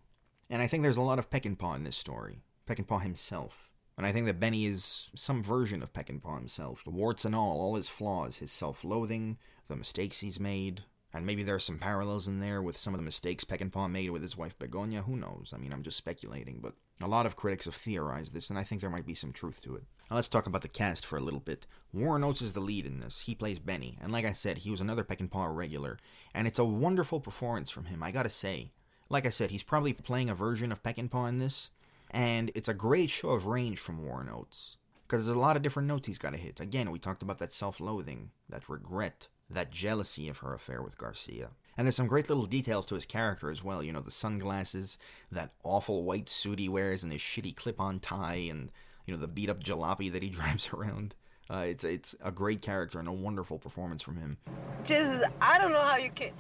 [0.49, 2.43] And I think there's a lot of Peckinpah in this story.
[2.65, 3.71] Peckinpah himself.
[3.97, 6.82] And I think that Benny is some version of Peckinpah himself.
[6.86, 10.84] The warts and all, all his flaws, his self loathing, the mistakes he's made.
[11.16, 14.09] And maybe there are some parallels in there with some of the mistakes Peckinpah made
[14.09, 15.03] with his wife Begonia.
[15.03, 15.53] Who knows?
[15.55, 18.66] I mean, I'm just speculating, but a lot of critics have theorized this, and I
[18.66, 19.86] think there might be some truth to it.
[20.09, 21.68] Now let's talk about the cast for a little bit.
[21.93, 23.22] Warren Oates is the lead in this.
[23.22, 25.99] He plays Benny, and like I said, he was another Peckinpah regular,
[26.34, 28.74] and it's a wonderful performance from him, I gotta say.
[29.09, 31.70] Like I said, he's probably playing a version of Peckinpah in this,
[32.11, 34.76] and it's a great show of range from Warren Oates.
[35.07, 36.59] Because there's a lot of different notes he's got to hit.
[36.59, 40.98] Again, we talked about that self loathing, that regret, that jealousy of her affair with
[40.98, 41.50] Garcia.
[41.78, 43.84] And there's some great little details to his character as well.
[43.84, 44.98] You know, the sunglasses,
[45.32, 48.72] that awful white suit he wears, and his shitty clip-on tie, and
[49.06, 51.16] you know the beat-up jalopy that he drives around.
[51.50, 54.38] Uh, it's it's a great character and a wonderful performance from him.
[54.84, 56.32] Jesus, I don't know how you can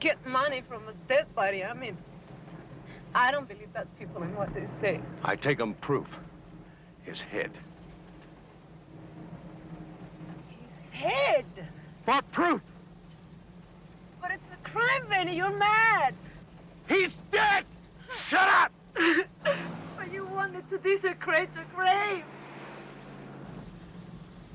[0.00, 1.64] get money from a dead body.
[1.64, 1.96] I mean,
[3.14, 5.00] I don't believe that people in what they say.
[5.24, 6.06] I take him proof.
[7.02, 7.52] His head.
[10.90, 11.46] His head.
[12.08, 12.62] For proof.
[14.22, 15.36] But it's a crime, Benny.
[15.36, 16.14] You're mad.
[16.88, 17.66] He's dead.
[18.26, 18.72] Shut up.
[19.44, 22.24] but you wanted to desecrate the grave.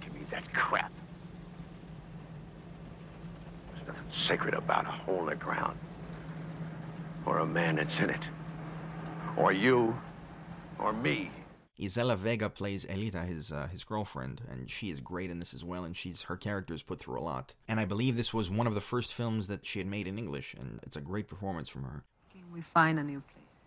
[0.02, 0.92] Give me that crap.
[3.76, 5.78] There's nothing sacred about a hole in the ground.
[7.28, 8.28] Or a man that's in it.
[9.38, 9.96] Or you.
[10.80, 11.30] Or me.
[11.80, 15.64] Isela Vega plays Elita, his uh, his girlfriend, and she is great in this as
[15.64, 15.84] well.
[15.84, 17.56] And she's her character is put through a lot.
[17.68, 20.20] And I believe this was one of the first films that she had made in
[20.20, 22.04] English, and it's a great performance from her.
[22.32, 23.60] Can we find a new place?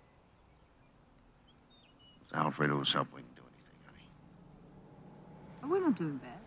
[2.26, 3.42] Is Alfredo's help we can do
[5.64, 6.38] Oh, we're not doing bad.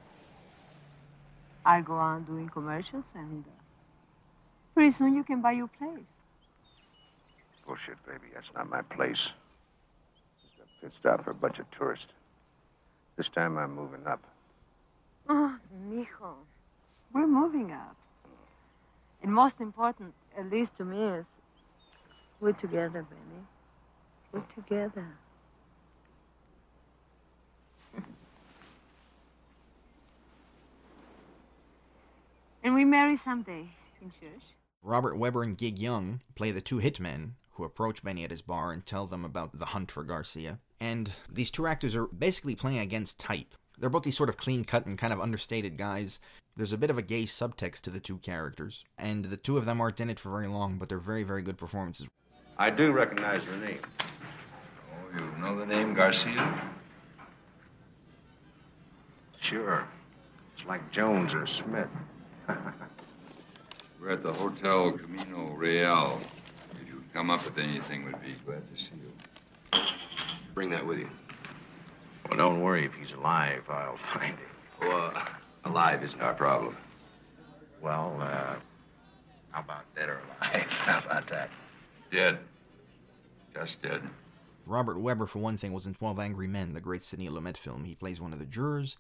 [1.66, 3.51] I go on doing commercials, and uh,
[4.74, 6.16] pretty soon you can buy your place.
[7.66, 8.32] Bullshit, baby.
[8.34, 9.32] That's not my place.
[10.82, 12.13] Just a pit stop for a bunch of tourists.
[13.17, 14.23] This time I'm moving up.
[15.27, 15.57] Oh,
[15.88, 16.36] mijo,
[17.13, 17.95] we're moving up.
[19.21, 21.27] And most important, at least to me, is
[22.39, 23.43] we're together, Benny.
[24.32, 25.05] We're together.
[32.63, 33.67] and we marry someday
[34.01, 34.55] in church.
[34.82, 38.71] Robert Webber and Gig Young play the two hitmen who approach Benny at his bar
[38.71, 40.59] and tell them about the hunt for Garcia.
[40.82, 43.55] And these two actors are basically playing against type.
[43.77, 46.19] They're both these sort of clean cut and kind of understated guys.
[46.55, 49.65] There's a bit of a gay subtext to the two characters, and the two of
[49.65, 52.07] them aren't in it for very long, but they're very, very good performances.
[52.57, 53.80] I do recognize the name.
[54.01, 56.61] Oh, you know the name Garcia?
[59.39, 59.86] Sure.
[60.57, 61.88] It's like Jones or Smith.
[64.01, 66.19] We're at the Hotel Camino Real.
[66.73, 69.09] If you would come up with anything, we'd be glad to see you.
[70.60, 71.10] Bring that with you.
[72.28, 72.86] Well, don't worry.
[72.86, 74.49] If he's alive, I'll find him.
[74.82, 75.26] Well, uh,
[75.64, 76.76] alive isn't our problem.
[77.82, 78.55] Well, uh,
[79.51, 80.64] how about dead or alive?
[80.70, 81.49] How about that?
[82.12, 82.39] Dead.
[83.55, 84.01] Just dead.
[84.66, 87.86] Robert Webber, for one thing, was in 12 Angry Men, the great Sidney Lumet film.
[87.86, 88.97] He plays one of the jurors,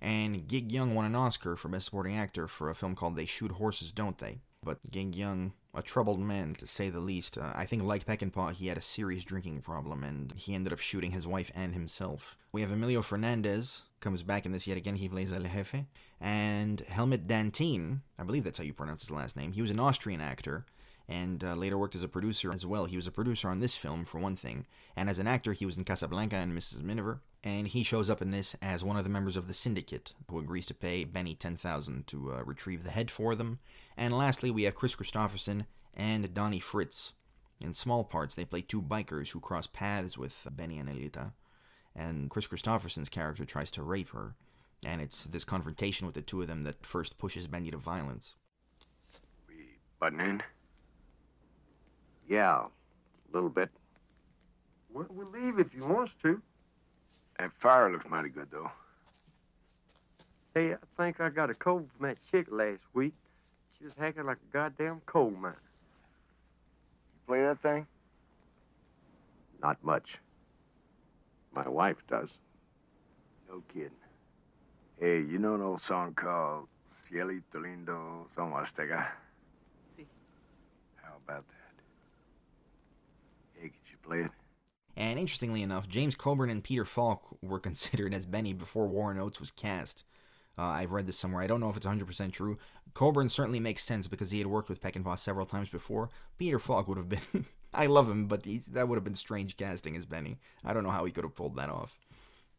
[0.00, 3.24] and Gig Young won an Oscar for Best Supporting Actor for a film called They
[3.24, 4.42] Shoot Horses, Don't They?
[4.62, 7.38] But Gig Young, a troubled man to say the least.
[7.38, 10.78] Uh, I think, like Peckinpah, he had a serious drinking problem, and he ended up
[10.78, 12.36] shooting his wife and himself.
[12.52, 14.96] We have Emilio Fernandez, comes back in this yet again.
[14.96, 15.86] He plays El Jefe.
[16.20, 19.52] And Helmut Dantine, I believe that's how you pronounce his last name.
[19.52, 20.66] He was an Austrian actor
[21.10, 22.84] and uh, later worked as a producer as well.
[22.84, 24.64] He was a producer on this film, for one thing,
[24.96, 26.82] and as an actor, he was in Casablanca and Mrs.
[26.82, 27.20] Miniver.
[27.42, 30.38] And he shows up in this as one of the members of the syndicate, who
[30.38, 33.58] agrees to pay Benny ten thousand to uh, retrieve the head for them.
[33.96, 35.64] And lastly, we have Kris Kristofferson
[35.96, 37.14] and Donnie Fritts.
[37.60, 41.32] In small parts, they play two bikers who cross paths with Benny and Elita.
[41.96, 44.34] And Kris Kristofferson's character tries to rape her.
[44.86, 48.34] And it's this confrontation with the two of them that first pushes Benny to violence.
[49.48, 50.42] We Button in?
[52.30, 53.70] Yeah, a little bit.
[54.94, 56.40] Well, we'll leave if you want us to.
[57.40, 58.70] That fire looks mighty good, though.
[60.54, 63.14] Hey, I think I got a cold from that chick last week.
[63.76, 65.56] She was hacking like a goddamn coal miner.
[67.14, 67.84] You play that thing?
[69.60, 70.18] Not much.
[71.52, 72.38] My wife does.
[73.48, 73.90] No kidding.
[75.00, 76.68] Hey, you know an old song called
[77.10, 79.04] Cielito Lindo, Son Azteca?
[79.96, 80.06] Si.
[81.02, 81.59] How about that?
[84.02, 84.30] Play it?
[84.96, 89.40] And interestingly enough, James Coburn and Peter Falk were considered as Benny before Warren Oates
[89.40, 90.04] was cast.
[90.58, 91.42] Uh, I've read this somewhere.
[91.42, 92.56] I don't know if it's 100% true.
[92.92, 96.10] Coburn certainly makes sense because he had worked with Peckinpah several times before.
[96.38, 97.46] Peter Falk would have been.
[97.74, 100.38] I love him, but he's, that would have been strange casting as Benny.
[100.64, 101.98] I don't know how he could have pulled that off.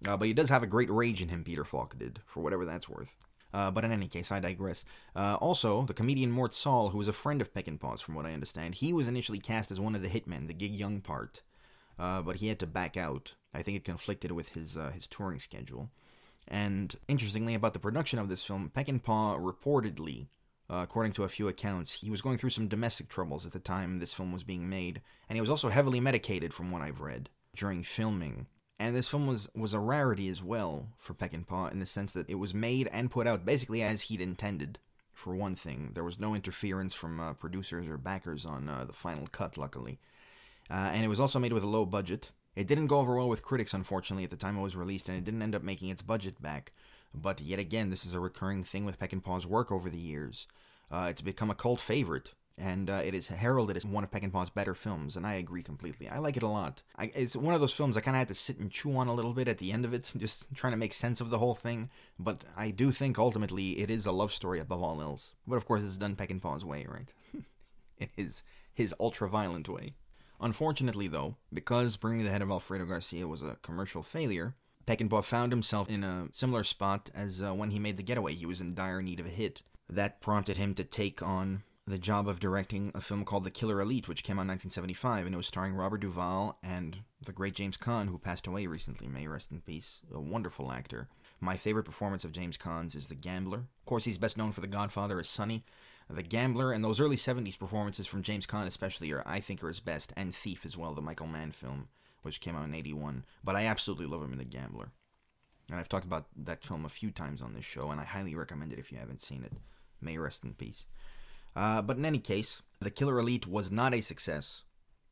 [0.08, 2.66] Uh, but he does have a great rage in him, Peter Falk did, for whatever
[2.66, 3.16] that's worth.
[3.54, 4.86] Uh, but in any case, I digress.
[5.16, 8.34] Uh, also, the comedian Mort Sahl, who was a friend of Peckinpah's, from what I
[8.34, 11.42] understand, he was initially cast as one of the hitmen, the Gig Young part,
[12.00, 13.34] uh, but he had to back out.
[13.54, 15.90] I think it conflicted with his uh, his touring schedule.
[16.48, 20.28] And interestingly, about the production of this film, Peckinpah reportedly,
[20.70, 23.60] uh, according to a few accounts, he was going through some domestic troubles at the
[23.60, 27.02] time this film was being made, and he was also heavily medicated, from what I've
[27.02, 28.48] read, during filming.
[28.82, 32.28] And this film was, was a rarity as well for Peckinpah in the sense that
[32.28, 34.80] it was made and put out basically as he'd intended.
[35.14, 35.92] for one thing.
[35.94, 40.00] There was no interference from uh, producers or backers on uh, the final cut, luckily.
[40.70, 42.32] Uh, and it was also made with a low budget.
[42.56, 45.18] It didn't go over well with critics, unfortunately, at the time it was released, and
[45.18, 46.72] it didn't end up making its budget back.
[47.14, 50.48] But yet again, this is a recurring thing with Peckinpah's work over the years.
[50.90, 54.50] Uh, it's become a cult favorite, and uh, it is heralded as one of Peckinpah's
[54.50, 56.08] better films, and I agree completely.
[56.08, 56.82] I like it a lot.
[56.98, 59.08] I, it's one of those films I kind of had to sit and chew on
[59.08, 61.40] a little bit at the end of it, just trying to make sense of the
[61.40, 61.90] whole thing.
[62.20, 65.32] But I do think ultimately it is a love story above all else.
[65.48, 67.12] But of course, it's done Peckinpah's way, right?
[67.98, 68.44] in his
[68.74, 69.94] his ultra violent way.
[70.40, 74.56] Unfortunately, though, because Bring Me the Head of Alfredo Garcia was a commercial failure,
[74.88, 78.34] Peckinpah found himself in a similar spot as uh, when he made The Getaway.
[78.34, 79.62] He was in dire need of a hit.
[79.90, 83.82] That prompted him to take on the job of directing a film called The Killer
[83.82, 87.54] Elite, which came out in 1975, and it was starring Robert Duvall and the great
[87.54, 89.10] James Caan, who passed away recently.
[89.10, 90.00] May rest in peace.
[90.14, 91.10] A wonderful actor.
[91.42, 93.58] My favorite performance of James Caan's is The Gambler.
[93.58, 95.66] Of course, he's best known for The Godfather as Sonny.
[96.10, 99.68] The Gambler and those early 70s performances from James Caan, especially, are I think are
[99.68, 101.90] his best, and Thief as well, the Michael Mann film,
[102.22, 103.26] which came out in 81.
[103.44, 104.92] But I absolutely love him in The Gambler.
[105.70, 108.34] And I've talked about that film a few times on this show, and I highly
[108.34, 109.52] recommend it if you haven't seen it.
[110.00, 110.86] May rest in peace.
[111.56, 114.64] Uh, but in any case, The Killer Elite was not a success.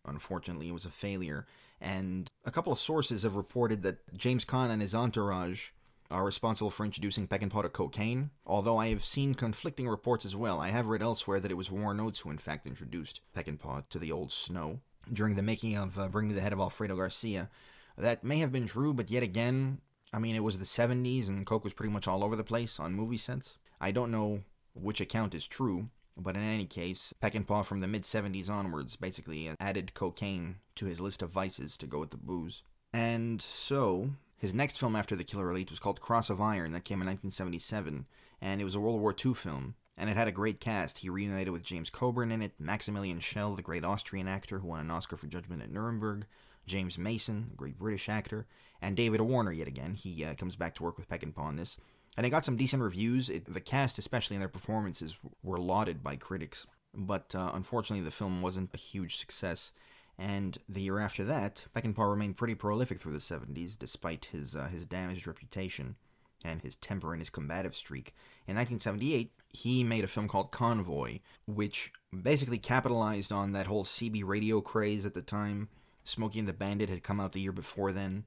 [0.06, 1.46] Unfortunately, it was a failure.
[1.82, 5.70] And a couple of sources have reported that James Caan and his entourage
[6.12, 10.60] are responsible for introducing Peckinpah to cocaine, although I have seen conflicting reports as well.
[10.60, 14.00] I have read elsewhere that it was Warren Oates who in fact introduced Peckinpah to
[14.00, 14.80] the old snow
[15.12, 17.50] during the making of uh, Bring Me the Head of Alfredo Garcia.
[17.98, 19.82] That may have been true, but yet again,
[20.12, 22.80] I mean, it was the 70s and coke was pretty much all over the place
[22.80, 23.58] on movie sets.
[23.80, 24.42] I don't know
[24.74, 29.52] which account is true, but in any case, Peckinpah from the mid 70s onwards basically
[29.60, 32.64] added cocaine to his list of vices to go with the booze.
[32.94, 36.86] And so, his next film after The Killer Elite was called Cross of Iron, that
[36.86, 38.06] came in 1977,
[38.42, 39.76] and it was a World War II film.
[39.98, 41.00] And it had a great cast.
[41.00, 44.80] He reunited with James Coburn in it, Maximilian Schell, the great Austrian actor who won
[44.80, 46.26] an Oscar for Judgment at Nuremberg,
[46.66, 48.48] James Mason, a great British actor,
[48.82, 49.96] and David Warner yet again.
[49.96, 51.78] He uh, comes back to work with Peckinpah on this.
[52.20, 53.30] And it got some decent reviews.
[53.30, 56.68] It, the cast, especially in their performances, were lauded by critics.
[56.94, 59.72] But uh, unfortunately, the film wasn't a huge success.
[60.18, 64.68] And the year after that, Peckinpah remained pretty prolific through the 70s, despite his, uh,
[64.68, 65.96] his damaged reputation
[66.44, 68.14] and his temper and his combative streak.
[68.46, 74.26] In 1978, he made a film called Convoy, which basically capitalized on that whole CB
[74.26, 75.70] radio craze at the time.
[76.04, 78.26] Smokey and the Bandit had come out the year before then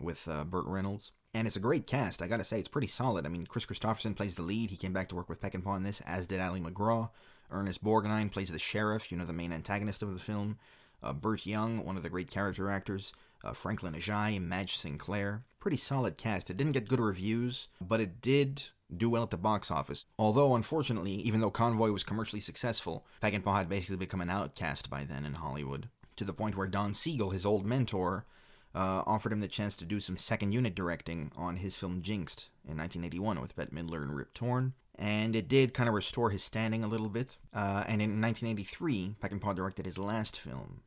[0.00, 1.10] with uh, Burt Reynolds.
[1.34, 3.24] And it's a great cast, I gotta say, it's pretty solid.
[3.24, 4.70] I mean, Kris Kristofferson plays the lead.
[4.70, 7.08] He came back to work with Peckinpah in this, as did Ali MacGraw.
[7.50, 10.58] Ernest Borgnine plays the sheriff, you know, the main antagonist of the film
[11.02, 13.12] uh, Burt Young, one of the great character actors,
[13.44, 15.42] uh, Franklin Ajaye, Madge Sinclair.
[15.58, 16.50] Pretty solid cast.
[16.50, 18.64] It didn't get good reviews, but it did
[18.94, 20.04] do well at the box office.
[20.18, 25.04] Although, unfortunately, even though Convoy was commercially successful, Peckinpah had basically become an outcast by
[25.04, 28.26] then in Hollywood, to the point where Don Siegel, his old mentor,
[28.74, 32.48] uh, offered him the chance to do some second unit directing on his film Jinxed
[32.64, 34.74] in 1981 with Bette Midler and Rip Torn.
[34.98, 37.36] And it did kind of restore his standing a little bit.
[37.52, 40.82] Uh, and in 1983, Peckinpah directed his last film,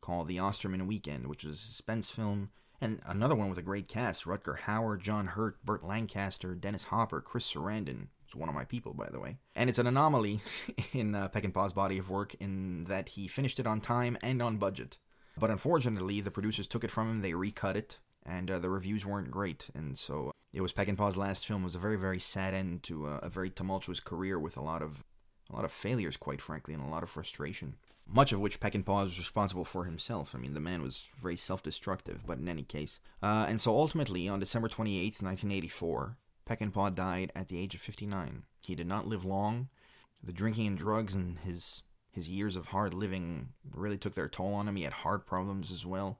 [0.00, 2.50] called The Osterman Weekend, which was a suspense film,
[2.80, 7.20] and another one with a great cast Rutger Hauer, John Hurt, Burt Lancaster, Dennis Hopper,
[7.20, 8.08] Chris Sarandon.
[8.26, 9.36] It's one of my people, by the way.
[9.54, 10.40] And it's an anomaly
[10.92, 14.56] in uh, Peckinpah's body of work in that he finished it on time and on
[14.56, 14.98] budget.
[15.40, 19.06] But unfortunately, the producers took it from him, they recut it, and uh, the reviews
[19.06, 19.70] weren't great.
[19.74, 21.62] And so it was Peckinpah's last film.
[21.62, 24.62] It was a very, very sad end to a, a very tumultuous career with a
[24.62, 25.02] lot of
[25.50, 27.74] a lot of failures, quite frankly, and a lot of frustration
[28.12, 30.34] much of which Peckinpah is responsible for himself.
[30.34, 33.00] I mean, the man was very self destructive, but in any case.
[33.22, 36.16] Uh, and so ultimately, on December 28th, 1984,
[36.48, 38.42] Peckinpah died at the age of 59.
[38.60, 39.68] He did not live long.
[40.22, 44.54] The drinking and drugs and his his years of hard living really took their toll
[44.54, 44.76] on him.
[44.76, 46.18] He had heart problems as well.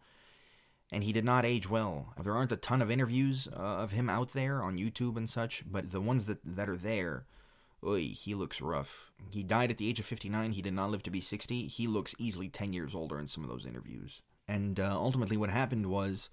[0.93, 2.15] And he did not age well.
[2.21, 5.63] There aren't a ton of interviews uh, of him out there on YouTube and such,
[5.71, 7.27] but the ones that, that are there
[7.85, 9.11] Oy, he looks rough.
[9.31, 10.53] He died at the age of 59.
[10.53, 11.67] He did not live to be 60.
[11.67, 14.21] He looks easily 10 years older in some of those interviews.
[14.47, 16.29] And uh, ultimately, what happened was,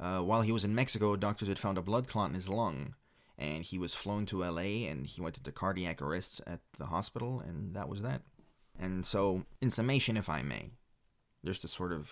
[0.00, 2.94] uh, while he was in Mexico, doctors had found a blood clot in his lung.
[3.38, 7.40] And he was flown to LA and he went into cardiac arrest at the hospital,
[7.40, 8.20] and that was that.
[8.80, 10.70] And so, in summation, if I may,
[11.44, 12.10] just to sort of,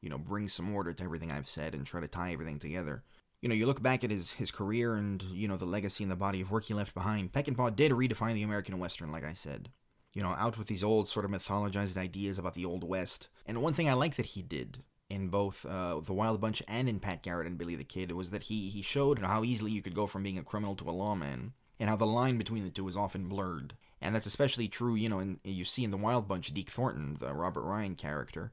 [0.00, 3.02] you know, bring some order to everything I've said and try to tie everything together
[3.44, 6.10] you know, you look back at his, his career and, you know, the legacy and
[6.10, 9.34] the body of work he left behind, Peckinpah did redefine the American Western, like I
[9.34, 9.68] said.
[10.14, 13.28] You know, out with these old sort of mythologized ideas about the Old West.
[13.44, 16.88] And one thing I like that he did in both uh, The Wild Bunch and
[16.88, 19.82] in Pat Garrett and Billy the Kid was that he, he showed how easily you
[19.82, 21.52] could go from being a criminal to a lawman.
[21.78, 23.74] and how the line between the two is often blurred.
[24.04, 27.16] And that's especially true, you know, in, you see in the Wild Bunch, Deke Thornton,
[27.20, 28.52] the Robert Ryan character,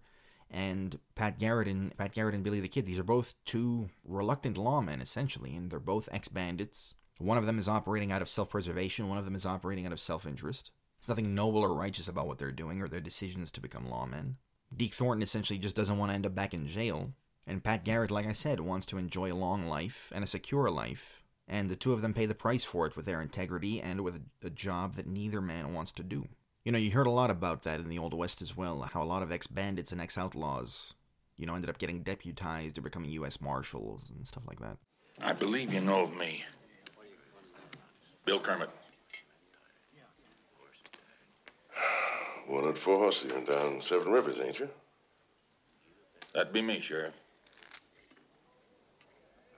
[0.50, 2.86] and Pat Garrett and Pat Garrett and Billy the Kid.
[2.86, 6.94] These are both two reluctant lawmen, essentially, and they're both ex-bandits.
[7.18, 9.10] One of them is operating out of self-preservation.
[9.10, 10.72] One of them is operating out of self-interest.
[11.02, 14.36] There's nothing noble or righteous about what they're doing or their decisions to become lawmen.
[14.74, 17.12] Deke Thornton essentially just doesn't want to end up back in jail,
[17.46, 20.72] and Pat Garrett, like I said, wants to enjoy a long life and a secure
[20.72, 21.21] life.
[21.52, 24.16] And the two of them pay the price for it with their integrity and with
[24.16, 26.30] a, a job that neither man wants to do.
[26.64, 29.02] You know, you heard a lot about that in the Old West as well, how
[29.02, 30.94] a lot of ex bandits and ex outlaws,
[31.36, 33.42] you know, ended up getting deputized or becoming U.S.
[33.42, 34.78] Marshals and stuff like that.
[35.20, 36.42] I believe you know of me.
[38.24, 38.70] Bill Kermit.
[42.48, 44.70] Wanted for Horsey and down Seven Rivers, ain't you?
[46.34, 47.14] That'd be me, Sheriff.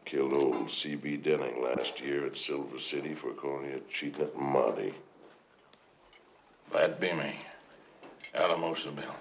[0.05, 1.17] Killed old C.B.
[1.17, 4.93] Denning last year at Silver City for calling you cheating at Monty.
[6.71, 7.35] That'd be me.
[8.35, 9.15] Alamosa Bill.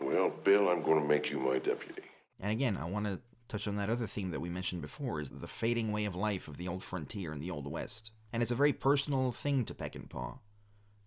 [0.00, 2.02] Well, Bill, I'm going to make you my deputy.
[2.40, 5.30] And again, I want to touch on that other theme that we mentioned before is
[5.30, 8.12] the fading way of life of the old frontier and the old west.
[8.32, 10.38] And it's a very personal thing to Peckinpah.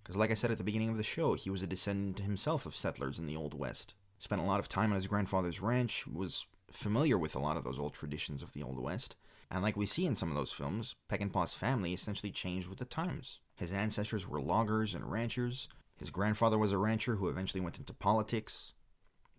[0.04, 2.66] Because, like I said at the beginning of the show, he was a descendant himself
[2.66, 3.94] of settlers in the Old West.
[4.20, 7.64] Spent a lot of time on his grandfather's ranch, was familiar with a lot of
[7.64, 9.16] those old traditions of the Old West.
[9.50, 12.86] And like we see in some of those films, Peckinpah's family essentially changed with the
[12.86, 13.40] times.
[13.56, 15.68] His ancestors were loggers and ranchers.
[15.98, 18.74] His grandfather was a rancher who eventually went into politics,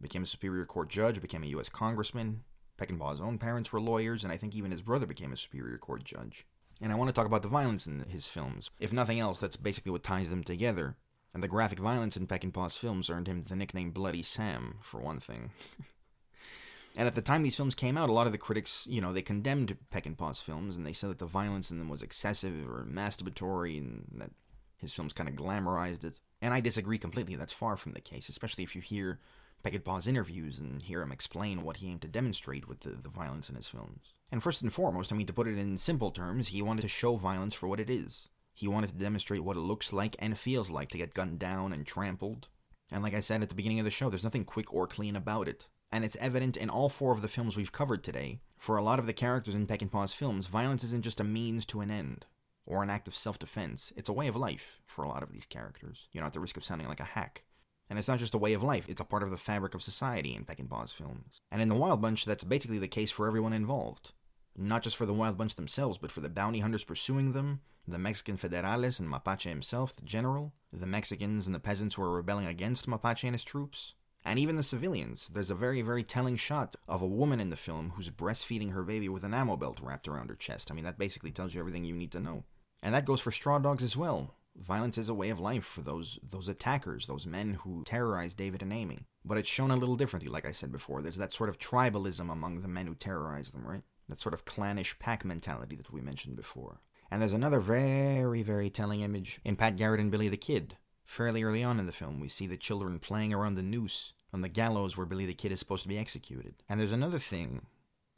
[0.01, 1.69] became a Superior Court judge, became a U.S.
[1.69, 2.43] congressman.
[2.79, 6.05] Peckinpah's own parents were lawyers, and I think even his brother became a Superior Court
[6.05, 6.47] judge.
[6.83, 8.69] And I want to talk about the violence in his films.
[8.81, 10.97] If nothing else, that's basically what ties them together.
[11.33, 15.21] And the graphic violence in Peckinpah's films earned him the nickname Bloody Sam, for one
[15.21, 15.53] thing.
[16.99, 19.13] and at the time these films came out, a lot of the critics, you know,
[19.13, 22.85] they condemned Peckinpah's films, and they said that the violence in them was excessive or
[22.85, 24.33] masturbatory, and that
[24.77, 26.19] his films kind of glamorized it.
[26.43, 27.37] And I disagree completely.
[27.37, 29.21] That's far from the case, especially if you hear
[29.65, 33.49] Peckinpah's interviews and hear him explain what he aimed to demonstrate with the, the violence
[33.49, 34.15] in his films.
[34.33, 36.89] And first and foremost, I mean, to put it in simple terms, he wanted to
[36.89, 38.31] show violence for what it is.
[38.55, 41.75] He wanted to demonstrate what it looks like and feels like to get gunned down
[41.75, 42.49] and trampled.
[42.91, 45.17] And like I said at the beginning of the show, there's nothing quick or clean
[45.17, 45.69] about it.
[45.93, 48.41] And it's evident in all four of the films we've covered today.
[48.57, 51.83] For a lot of the characters in Peckinpah's films, violence isn't just a means to
[51.83, 52.25] an end,
[52.65, 53.93] or an act of self defense.
[53.97, 56.41] It's a way of life for a lot of these characters, you know, at the
[56.41, 57.43] risk of sounding like a hack.
[57.91, 59.83] And it's not just a way of life, it's a part of the fabric of
[59.83, 61.43] society in Peckinpah's films.
[61.51, 64.13] And in The Wild Bunch, that's basically the case for everyone involved.
[64.57, 67.99] Not just for the Wild Bunch themselves, but for the bounty hunters pursuing them, the
[67.99, 72.47] Mexican federales and Mapache himself, the general, the Mexicans and the peasants who are rebelling
[72.47, 75.29] against Mapache and his troops, and even the civilians.
[75.29, 78.83] There's a very, very telling shot of a woman in the film who's breastfeeding her
[78.83, 80.71] baby with an ammo belt wrapped around her chest.
[80.71, 82.45] I mean, that basically tells you everything you need to know.
[82.83, 84.35] And that goes for straw dogs as well.
[84.57, 88.61] Violence is a way of life for those those attackers, those men who terrorize David
[88.61, 89.07] and Amy.
[89.25, 91.01] But it's shown a little differently, like I said before.
[91.01, 93.83] There's that sort of tribalism among the men who terrorize them, right?
[94.13, 96.83] That sort of clannish pack mentality that we mentioned before.
[97.11, 100.77] And there's another very, very telling image in Pat Garrett and Billy the Kid.
[101.07, 104.43] Fairly early on in the film, we see the children playing around the noose on
[104.43, 106.57] the gallows where Billy the Kid is supposed to be executed.
[106.69, 107.65] And there's another thing,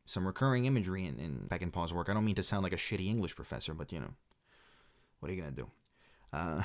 [0.04, 2.08] some recurring imagery in, in Peckinpah's work.
[2.08, 4.14] I don't mean to sound like a shitty English professor, but you know,
[5.20, 5.70] what are you going to do?
[6.32, 6.64] Uh,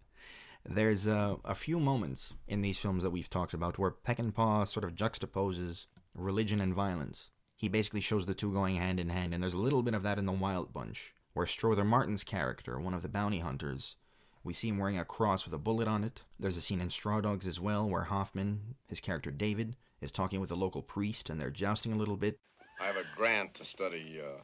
[0.64, 4.84] there's uh, a few moments in these films that we've talked about where Peckinpah sort
[4.84, 7.28] of juxtaposes religion and violence.
[7.56, 10.02] He basically shows the two going hand in hand, and there's a little bit of
[10.02, 13.96] that in The Wild Bunch, where Strother Martin's character, one of the bounty hunters,
[14.44, 16.22] we see him wearing a cross with a bullet on it.
[16.38, 20.38] There's a scene in Straw Dogs as well, where Hoffman, his character David, is talking
[20.38, 22.38] with a local priest, and they're jousting a little bit.
[22.78, 24.42] I have a grant to study uh,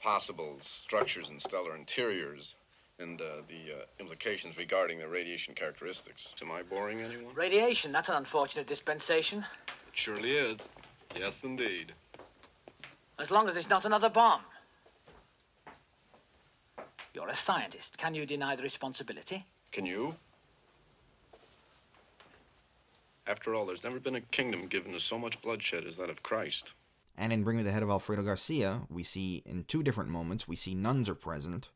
[0.00, 2.54] possible structures in stellar interiors
[2.98, 6.32] and uh, the uh, implications regarding their radiation characteristics.
[6.42, 7.34] Am I boring anyone?
[7.34, 9.40] Radiation, that's an unfortunate dispensation.
[9.40, 10.58] It surely is.
[11.16, 11.92] Yes, indeed.
[13.20, 14.40] As long as it's not another bomb.
[17.12, 17.98] You're a scientist.
[17.98, 19.44] Can you deny the responsibility?
[19.72, 20.14] Can you?
[23.26, 26.22] After all, there's never been a kingdom given to so much bloodshed as that of
[26.22, 26.72] Christ.
[27.16, 30.48] And in Bring Me the Head of Alfredo Garcia, we see in two different moments,
[30.48, 31.68] we see nuns are present.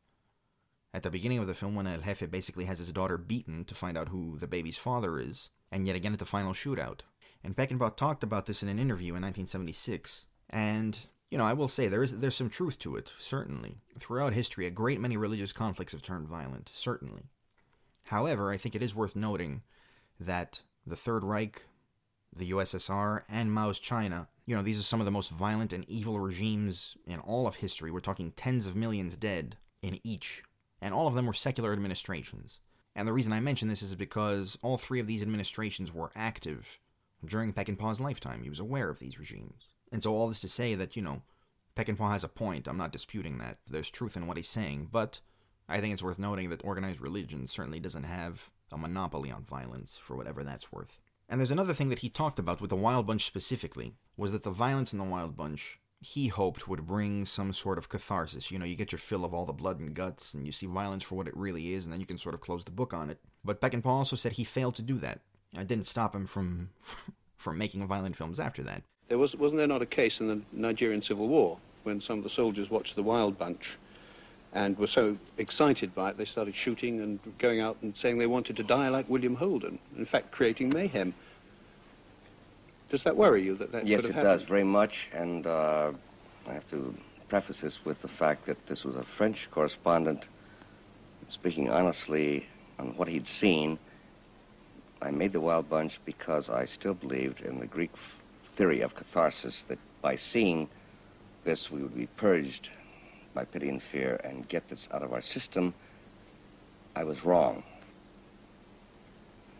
[0.93, 3.75] At the beginning of the film, when El Jefe basically has his daughter beaten to
[3.75, 7.01] find out who the baby's father is, and yet again at the final shootout.
[7.43, 10.25] And Peckinpah talked about this in an interview in 1976.
[10.49, 10.97] And,
[11.35, 13.75] you know, I will say there is there's some truth to it, certainly.
[13.99, 17.23] Throughout history, a great many religious conflicts have turned violent, certainly.
[18.05, 19.61] However, I think it is worth noting
[20.17, 21.65] that the Third Reich,
[22.33, 24.29] the USSR, and Mao's China.
[24.45, 27.55] You know, these are some of the most violent and evil regimes in all of
[27.55, 27.91] history.
[27.91, 30.41] We're talking tens of millions dead in each.
[30.81, 32.61] And all of them were secular administrations.
[32.95, 36.79] And the reason I mention this is because all three of these administrations were active
[37.25, 38.41] during Peckinpah's lifetime.
[38.41, 39.74] He was aware of these regimes.
[39.95, 41.21] And so all this to say that, you know,
[41.77, 42.67] Peckinpah has a point.
[42.67, 43.59] I'm not disputing that.
[43.65, 45.21] There's truth in what he's saying, but
[45.69, 49.95] I think it's worth noting that organized religion certainly doesn't have a monopoly on violence,
[49.95, 50.99] for whatever that's worth.
[51.29, 54.43] And there's another thing that he talked about with the Wild Bunch specifically, was that
[54.43, 58.51] the violence in the Wild Bunch he hoped would bring some sort of catharsis.
[58.51, 60.65] You know, you get your fill of all the blood and guts, and you see
[60.65, 62.93] violence for what it really is, and then you can sort of close the book
[62.93, 63.21] on it.
[63.45, 65.21] But Peckinpah also said he failed to do that.
[65.57, 66.71] I didn't stop him from
[67.37, 68.83] from making violent films after that.
[69.07, 72.23] There was wasn't there not a case in the Nigerian Civil War when some of
[72.23, 73.77] the soldiers watched the Wild Bunch
[74.53, 78.25] and were so excited by it they started shooting and going out and saying they
[78.25, 79.77] wanted to die like William Holden.
[79.97, 81.13] In fact, creating mayhem.
[82.89, 85.91] Does that worry you that that yes, could it does very much, and uh,
[86.47, 86.95] I have to
[87.27, 90.27] preface this with the fact that this was a French correspondent
[91.27, 92.45] speaking honestly
[92.79, 93.77] on what he'd seen.
[95.01, 97.91] I made the Wild Bunch because I still believed in the Greek
[98.55, 100.69] theory of catharsis that by seeing
[101.43, 102.69] this we would be purged
[103.33, 105.73] by pity and fear and get this out of our system.
[106.95, 107.63] I was wrong.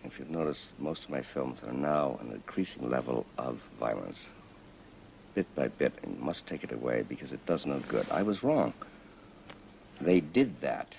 [0.06, 4.28] If you've noticed, most of my films are now an increasing level of violence.
[5.34, 8.06] Bit by bit, and must take it away because it does no good.
[8.10, 8.74] I was wrong.
[10.00, 10.96] They did that.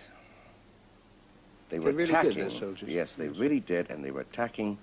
[1.71, 2.51] They were really attacking.
[2.51, 2.89] soldiers.
[2.89, 4.77] Yes, they really did, and they were attacking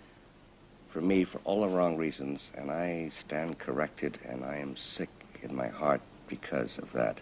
[0.93, 5.09] for me for all the wrong reasons, and I stand corrected, and I am sick
[5.41, 7.19] in my heart because of that.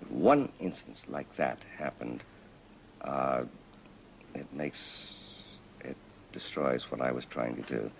[0.00, 2.24] If one instance like that happened,
[3.02, 3.44] uh,
[4.34, 5.12] it makes,
[5.82, 5.96] it
[6.32, 7.90] destroys what I was trying to do.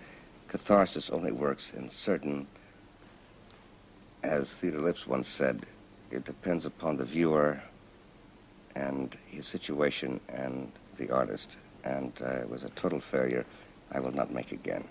[0.47, 2.47] Catharsis only works in certain,
[4.23, 5.63] as Theodor Lipps once said,
[6.09, 7.61] it depends upon the viewer
[8.73, 11.57] and his situation and the artist.
[11.83, 13.45] And uh, it was a total failure.
[13.91, 14.83] I will not make again.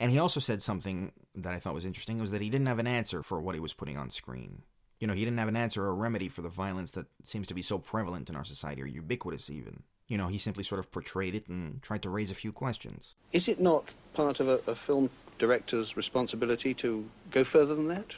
[0.00, 2.78] And he also said something that I thought was interesting was that he didn't have
[2.78, 4.62] an answer for what he was putting on screen.
[5.00, 7.48] You know, he didn't have an answer or a remedy for the violence that seems
[7.48, 9.82] to be so prevalent in our society, or ubiquitous even.
[10.08, 13.14] You know, he simply sort of portrayed it and tried to raise a few questions.
[13.32, 13.84] Is it not
[14.14, 18.14] part of a, a film director's responsibility to go further than that?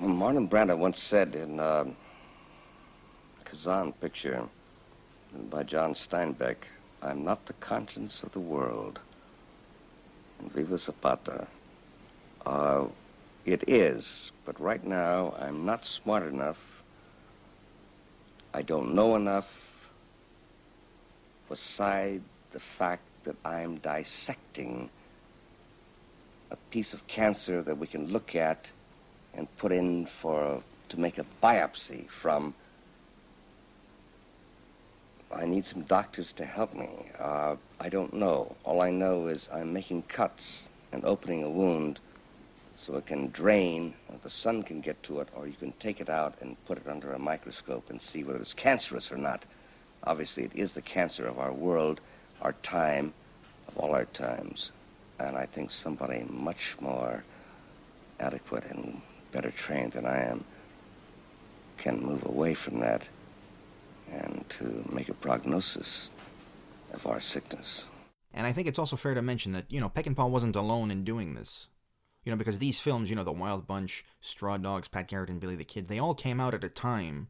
[0.00, 1.84] Well, Marlon Brando once said in uh,
[3.44, 4.44] Kazan picture
[5.50, 6.56] by John Steinbeck,
[7.02, 8.98] I'm not the conscience of the world.
[10.40, 11.46] And Viva Zapata.
[12.44, 12.86] Uh,
[13.44, 16.58] it is, but right now I'm not smart enough.
[18.52, 19.48] I don't know enough
[21.48, 22.22] beside
[22.52, 24.90] the fact that I'm dissecting
[26.50, 28.70] a piece of cancer that we can look at
[29.34, 32.54] and put in for to make a biopsy from.
[35.30, 36.88] I need some doctors to help me.
[37.18, 38.56] Uh, I don't know.
[38.64, 42.00] All I know is I'm making cuts and opening a wound
[42.78, 43.92] so it can drain,
[44.22, 46.86] the sun can get to it, or you can take it out and put it
[46.88, 49.44] under a microscope and see whether it's cancerous or not.
[50.04, 52.00] Obviously, it is the cancer of our world,
[52.40, 53.12] our time,
[53.66, 54.70] of all our times.
[55.18, 57.24] And I think somebody much more
[58.20, 59.02] adequate and
[59.32, 60.44] better trained than I am
[61.78, 63.08] can move away from that
[64.12, 66.08] and to make a prognosis
[66.92, 67.84] of our sickness.
[68.32, 71.04] And I think it's also fair to mention that, you know, Peckinpah wasn't alone in
[71.04, 71.68] doing this.
[72.24, 75.40] You know, because these films, you know, The Wild Bunch, Straw Dogs, Pat Garrett, and
[75.40, 77.28] Billy the Kid, they all came out at a time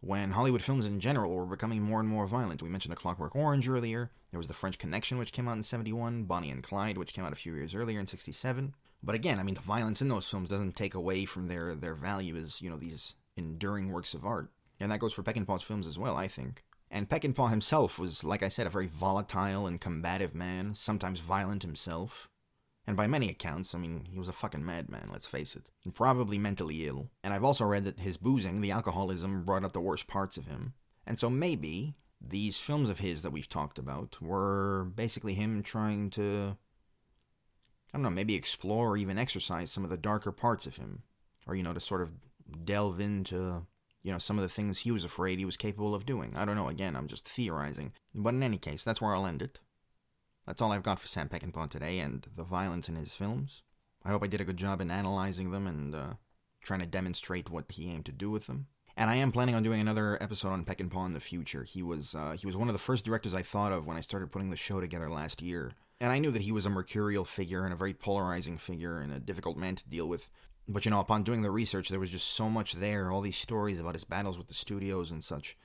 [0.00, 2.62] when Hollywood films in general were becoming more and more violent.
[2.62, 4.10] We mentioned The Clockwork Orange earlier.
[4.30, 7.24] There was The French Connection, which came out in 71, Bonnie and Clyde, which came
[7.24, 8.74] out a few years earlier in 67.
[9.02, 11.94] But again, I mean, the violence in those films doesn't take away from their, their
[11.94, 14.50] value as, you know, these enduring works of art.
[14.80, 16.64] And that goes for Peckinpah's films as well, I think.
[16.90, 21.62] And Peckinpah himself was, like I said, a very volatile and combative man, sometimes violent
[21.62, 22.28] himself.
[22.86, 25.68] And by many accounts, I mean, he was a fucking madman, let's face it.
[25.84, 27.10] And probably mentally ill.
[27.22, 30.46] And I've also read that his boozing, the alcoholism, brought out the worst parts of
[30.46, 30.72] him.
[31.06, 36.08] And so maybe these films of his that we've talked about were basically him trying
[36.10, 36.56] to,
[37.92, 41.02] I don't know, maybe explore or even exercise some of the darker parts of him.
[41.46, 42.12] Or, you know, to sort of
[42.64, 43.66] delve into,
[44.08, 46.32] you know, some of the things he was afraid he was capable of doing.
[46.34, 47.92] I don't know, again, I'm just theorizing.
[48.14, 49.60] But in any case, that's where I'll end it.
[50.46, 53.60] That's all I've got for Sam Peckinpah today and the violence in his films.
[54.02, 56.12] I hope I did a good job in analyzing them and uh,
[56.62, 58.68] trying to demonstrate what he aimed to do with them.
[58.96, 61.64] And I am planning on doing another episode on Peckinpah in the future.
[61.64, 64.00] He was uh, he was one of the first directors I thought of when I
[64.00, 65.72] started putting the show together last year.
[66.00, 69.12] And I knew that he was a mercurial figure and a very polarizing figure and
[69.12, 70.30] a difficult man to deal with.
[70.68, 73.38] But you know, upon doing the research, there was just so much there, all these
[73.38, 75.56] stories about his battles with the studios and such.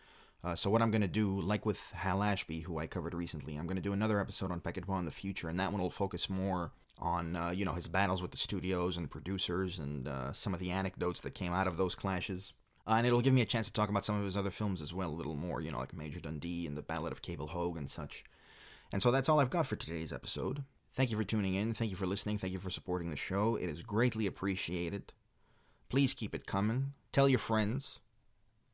[0.43, 3.55] Uh, so what I'm going to do, like with Hal Ashby, who I covered recently,
[3.55, 5.89] I'm going to do another episode on Peckinpah in the future, and that one will
[5.89, 10.31] focus more on uh, you know his battles with the studios and producers and uh,
[10.31, 12.53] some of the anecdotes that came out of those clashes.
[12.85, 14.81] Uh, and it'll give me a chance to talk about some of his other films
[14.81, 17.47] as well, a little more, you know, like Major Dundee and The Ballad of Cable
[17.47, 18.25] Hogue and such.
[18.91, 20.65] And so that's all I've got for today's episode.
[20.95, 21.73] Thank you for tuning in.
[21.73, 22.37] Thank you for listening.
[22.37, 23.55] Thank you for supporting the show.
[23.55, 25.11] It is greatly appreciated.
[25.89, 26.93] Please keep it coming.
[27.11, 27.99] Tell your friends.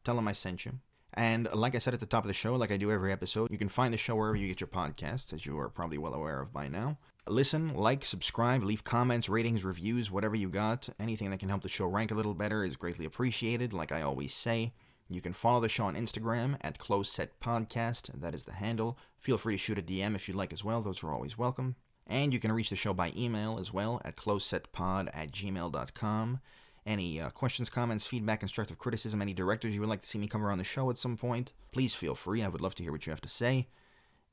[0.03, 0.79] Tell them I sent you.
[1.13, 3.51] And like I said at the top of the show, like I do every episode,
[3.51, 6.13] you can find the show wherever you get your podcasts, as you are probably well
[6.13, 6.97] aware of by now.
[7.27, 10.89] Listen, like, subscribe, leave comments, ratings, reviews, whatever you got.
[10.99, 14.01] Anything that can help the show rank a little better is greatly appreciated, like I
[14.01, 14.73] always say.
[15.09, 18.11] You can follow the show on Instagram at Close Set Podcast.
[18.19, 18.97] That is the handle.
[19.17, 20.81] Feel free to shoot a DM if you'd like as well.
[20.81, 21.75] Those are always welcome.
[22.09, 26.39] And you can reach the show by email as well at closesetpod at gmail.com.
[26.85, 30.27] Any uh, questions, comments, feedback, constructive criticism, any directors you would like to see me
[30.27, 32.41] cover on the show at some point, please feel free.
[32.41, 33.67] I would love to hear what you have to say.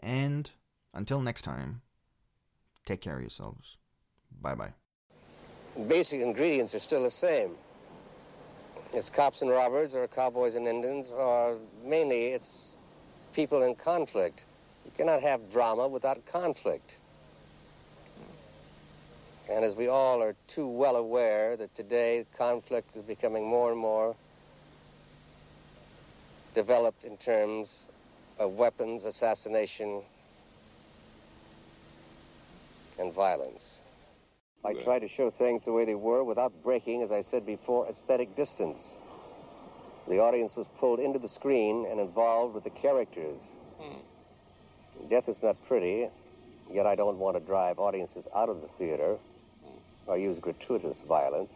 [0.01, 0.51] And
[0.95, 1.83] until next time,
[2.87, 3.77] take care of yourselves.
[4.41, 4.73] Bye bye.
[5.87, 7.51] Basic ingredients are still the same.
[8.95, 12.73] It's cops and robbers, or cowboys and Indians, or mainly it's
[13.35, 14.45] people in conflict.
[14.87, 17.01] You cannot have drama without conflict.
[19.49, 23.81] And as we all are too well aware that today conflict is becoming more and
[23.81, 24.17] more
[26.55, 27.85] developed in terms
[28.39, 30.03] of weapons, assassination,
[32.99, 33.81] and violence.
[34.65, 37.87] I try to show things the way they were without breaking, as I said before,
[37.89, 38.95] aesthetic distance.
[40.05, 43.41] So the audience was pulled into the screen and involved with the characters.
[43.79, 45.09] Hmm.
[45.09, 46.09] Death is not pretty,
[46.73, 49.19] yet I don't want to drive audiences out of the theater
[50.07, 51.53] or use gratuitous violence.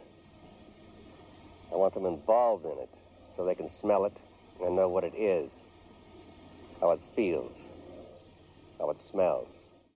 [1.73, 2.91] I want them involved in it
[3.27, 4.23] so they can smell it
[4.61, 5.55] and know what it is,
[6.81, 7.57] how it feels,
[8.81, 9.70] how it smells.